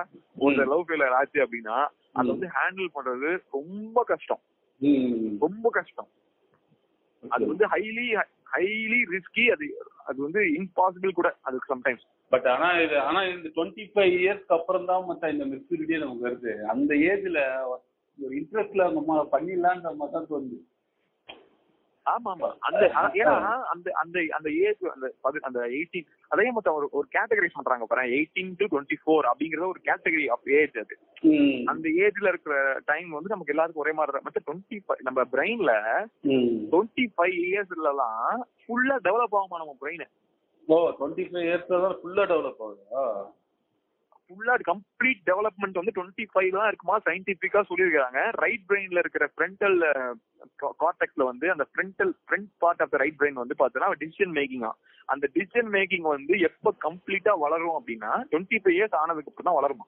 ஒரு 0.45 0.65
லவ் 0.71 0.83
ஃபெயிலியர் 0.87 1.15
ஆச்சு 1.19 1.39
அப்படின்னா 1.45 1.77
அதை 2.17 2.27
வந்து 2.33 2.49
ஹேண்டில் 2.57 2.89
பண்றது 2.97 3.29
ரொம்ப 3.57 4.03
கஷ்டம். 4.11 4.41
ரொம்ப 5.45 5.69
கஷ்டம். 5.77 6.09
அது 7.35 7.43
வந்து 7.51 7.65
ஹைலி 7.75 8.07
ஹைலி 8.55 8.99
ரிஸ்கி 9.13 9.45
அது 9.55 9.65
அது 10.07 10.19
வந்து 10.23 10.41
இம்பாசிபிள் 10.57 11.17
கூட 11.19 11.29
அதுக்கு 11.41 11.71
சம்டைம்ஸ் 11.73 12.05
பட் 12.31 12.47
ஆனா 12.47 12.67
இது 12.79 12.95
ஆனா 12.99 13.19
இந்த 13.25 13.47
டுவெண்ட்டி 13.55 13.83
ஃபைவ் 13.91 14.15
இயர்ஸ்க்கு 14.21 14.55
அப்புறம் 14.57 14.85
தான் 14.85 15.05
மச்சான் 15.05 15.33
இந்த 15.35 15.45
மெச்சூரிட்டியே 15.45 15.99
நமக்கு 15.99 16.27
வருது. 16.27 16.53
அந்த 16.65 16.91
ஏஜ்ல 17.09 17.41
ஒரு 18.19 18.33
இன்ட்ரெஸ்ட்ல 18.35 18.85
நம்ம 18.93 19.19
பண்ணிடலான்ற 19.31 19.89
மாதிரி 19.95 20.13
தான் 20.13 20.29
தோணுது. 20.31 20.57
ஆமா 22.07 22.31
ஆமா 22.33 22.49
அந்த 22.67 22.81
ஏன்னா 23.19 23.33
அந்த 23.73 23.87
அந்த 24.01 24.17
அந்த 24.37 24.49
ஏஜ் 24.63 24.83
அந்த 24.91 25.07
அந்த 25.43 25.59
எயிட்டீன் 25.71 26.05
அதே 26.31 26.45
மொத்தம் 26.55 26.77
ஒரு 26.79 26.87
ஒரு 26.93 27.07
கேட்டகரைஸ் 27.15 27.57
பண்றாங்க 27.57 27.87
பாரு 27.87 28.03
எயிட்டீன் 28.13 28.51
டு 28.59 28.67
டுவெண்ட்டி 28.71 28.97
ஃபோர் 29.01 29.29
அப்படிங்கறது 29.31 29.67
ஒரு 29.67 29.81
கேட்டகரி 29.87 30.25
ஆஃப் 30.35 30.47
ஏஜ் 30.57 30.77
அது. 30.77 30.95
அந்த 31.67 31.87
ஏஜ்ல 32.03 32.31
இருக்கிற 32.33 32.55
டைம் 32.89 33.09
வந்து 33.15 33.33
நமக்கு 33.33 33.53
எல்லாருக்கும் 33.53 33.83
ஒரே 33.85 33.95
மாதிரி 33.97 34.15
தான் 34.15 34.27
மற்ற 34.27 34.41
டுவெண்ட்டி 34.47 34.77
நம்ம 35.03 35.25
பிரெயின்ல. 35.33 35.73
டுவெண்ட்டி 36.71 37.05
ஃபைவ் 37.13 37.37
இயர்ஸ்லாம் 37.45 38.21
ஃபுல்லா 38.61 38.97
டெவலப் 39.07 39.37
ஆகுமா 39.39 39.61
நம்ம 39.63 39.75
பிரெயின் 39.81 40.05
ஓ 40.67 40.77
டுவெண்ட்டி 40.95 41.25
ஃபைவ் 41.27 41.45
இயர்ஸ் 41.45 41.73
தான் 41.77 41.97
ஃபுல்லா 41.99 42.23
டெவலப் 42.31 42.63
ஆகுதா? 42.63 43.03
ஃபுல்லா 44.29 44.55
கம்ப்ளீட் 44.67 45.21
டெவலப்மெண்ட் 45.25 45.79
வந்து 45.79 45.93
டுவெண்ட்டி 45.95 46.25
ஃபைவ் 46.31 46.49
தான் 46.51 46.67
இருக்குமா? 46.67 46.95
சயின்டிபிக்கா 47.05 47.61
சொல்லியிருக்காங்க 47.69 48.21
ரைட் 48.37 48.65
பிரெயின்ல 48.69 48.99
இருக்கிற 48.99 49.25
ஃப்ரண்டல் 49.33 49.77
கார்டெக்ஸ்ல 50.79 51.23
வந்து 51.23 51.51
அந்த 51.51 51.67
frontal 51.69 52.13
front 52.21 52.49
part 52.57 52.81
of 52.81 52.89
the 52.89 52.97
right 52.97 53.19
brain 53.19 53.41
வந்து 53.41 53.55
பார்த்தோன்னா 53.59 53.89
டிசிஷன் 53.99 54.33
மேக்கிங்கா 54.35 54.71
அந்த 55.09 55.29
டிசிஷன் 55.35 55.69
மேக்கிங் 55.71 56.07
வந்து 56.09 56.39
எப்ப 56.41 56.73
கம்ப்ளீட்டா 56.81 57.33
வளரும் 57.39 57.77
அப்படின்னா 57.77 58.11
டுவெண்ட்டி 58.31 58.59
ஃபைவ் 58.61 58.77
இயர்ஸ் 58.77 58.95
ஆனதுக்கு 58.95 59.31
அப்புறம் 59.31 59.49
தான் 59.49 59.59
வளருமா? 59.59 59.85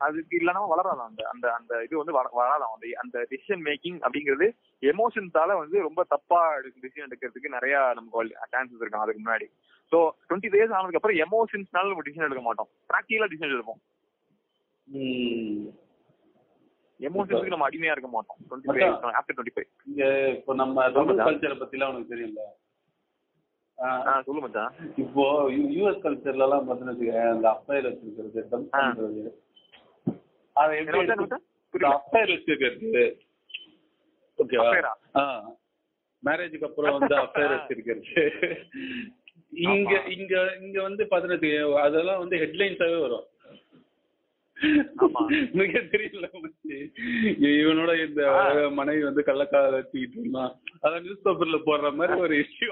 அதுக்கு 0.00 0.36
இல்லைன்னா 0.38 0.62
வளராதான் 0.68 1.06
அந்த 1.06 1.22
அந்த 1.28 1.46
அந்த 1.52 1.82
இது 1.82 1.98
வந்து 1.98 2.12
வள- 2.12 2.32
வராதாம் 2.34 2.72
அந்த 2.72 2.86
அந்த 2.98 3.26
டிசிஷன் 3.30 3.62
மேக்கிங் 3.62 3.98
அப்படிங்கிறது 4.00 4.46
எமோஷன்ஸால 4.82 5.56
வந்து 5.58 5.80
ரொம்ப 5.80 6.04
தப்பா 6.04 6.40
டிசிஷன் 6.66 7.06
எடுக்கிறதுக்கு 7.06 7.48
நிறைய 7.48 7.76
நமக்கு 7.94 8.22
சான்சஸ் 8.52 8.80
இருக்கும் 8.80 9.00
அதுக்கு 9.00 9.22
முன்னாடி. 9.22 9.46
ஸோ 9.92 9.98
டுவெண்ட்டி 10.28 10.48
இயர்ஸ் 10.52 10.74
ஆனதுக்கு 10.76 11.00
அப்புறம் 11.00 11.18
எமோஷன்ஸ்னால 11.24 11.90
நம்ம 11.90 12.04
டிசிஷன் 12.06 12.26
எடுக்க 12.26 12.42
மாட்டோம். 12.42 12.68
ப்ராக்டிகலா 12.90 13.28
டிசிஷன் 13.32 13.54
எடுப்போம். 13.56 13.80
எமோஷன்ஸ்க்கு 17.00 17.54
நம்ம 17.54 17.68
அடிமையா 17.68 17.94
இருக்க 17.94 18.10
மாட்டோம். 18.10 18.38
Twenty 18.48 18.68
five 18.72 19.14
after 19.18 19.36
twenty 19.36 19.54
five 19.56 19.68
இங்க 19.88 20.02
இப்போ 20.34 20.54
நம்ம 20.60 20.84
தமிழ். 20.96 21.22
கல்ச்சரை 21.22 21.56
பத்திலாம் 21.62 21.92
உனக்கு 21.94 22.48
ஆ. 23.78 24.12
சொல்லு 24.26 24.40
மச்சான். 24.42 24.72
இப்போ 25.02 25.22
யூஎஸ் 25.70 26.02
கல்ச்சர்ல 26.04 26.44
எல்லாம் 26.46 26.66
பாத்தீங்கன்னா 26.66 26.94
அந்த 27.30 27.46
அஃபைர் 27.52 27.86
வச்சிருக்கிறது 27.88 28.42
ஆ. 28.72 28.82
பண்றது. 28.82 29.22
அதை 30.56 30.72
எப்படி 30.78 31.00
வச்சிருக்கிறது. 32.30 33.02
ஓகேவா? 34.38 34.92
ஆ? 35.14 35.24
மேரேஜுக்கு 36.22 36.68
அப்புறம் 36.68 36.96
வந்து 36.98 37.14
அஃபைர் 37.24 37.54
வச்சிருக்கிறது. 37.54 38.12
இங்க. 39.52 40.02
இங்க 40.08 40.34
இங்க 40.60 40.82
வந்து 40.82 41.04
பாத்தீங்கன்னா 41.04 41.48
அதெல்லாம் 41.80 42.18
வந்து 42.18 42.36
ஹெட்லைன்ஸாவே 42.36 43.00
வரும். 43.00 43.26
மிக 45.52 45.78
தெரியல. 45.92 46.26
இவனோட 47.62 48.08
இந்த. 48.08 48.22
மனைவி 48.70 49.02
வந்து 49.02 49.22
கள்ளக்காத 49.26 49.70
வச்சுக்கிட்டு 49.70 50.18
இருந்தான் 50.18 50.52
அத 50.80 51.00
நியூஸ் 51.00 51.24
பேப்பர்ல 51.24 51.58
போடுற 51.66 51.94
மாதிரி 51.94 52.20
ஒரு 52.20 52.44
இஷ்யூ 52.44 52.70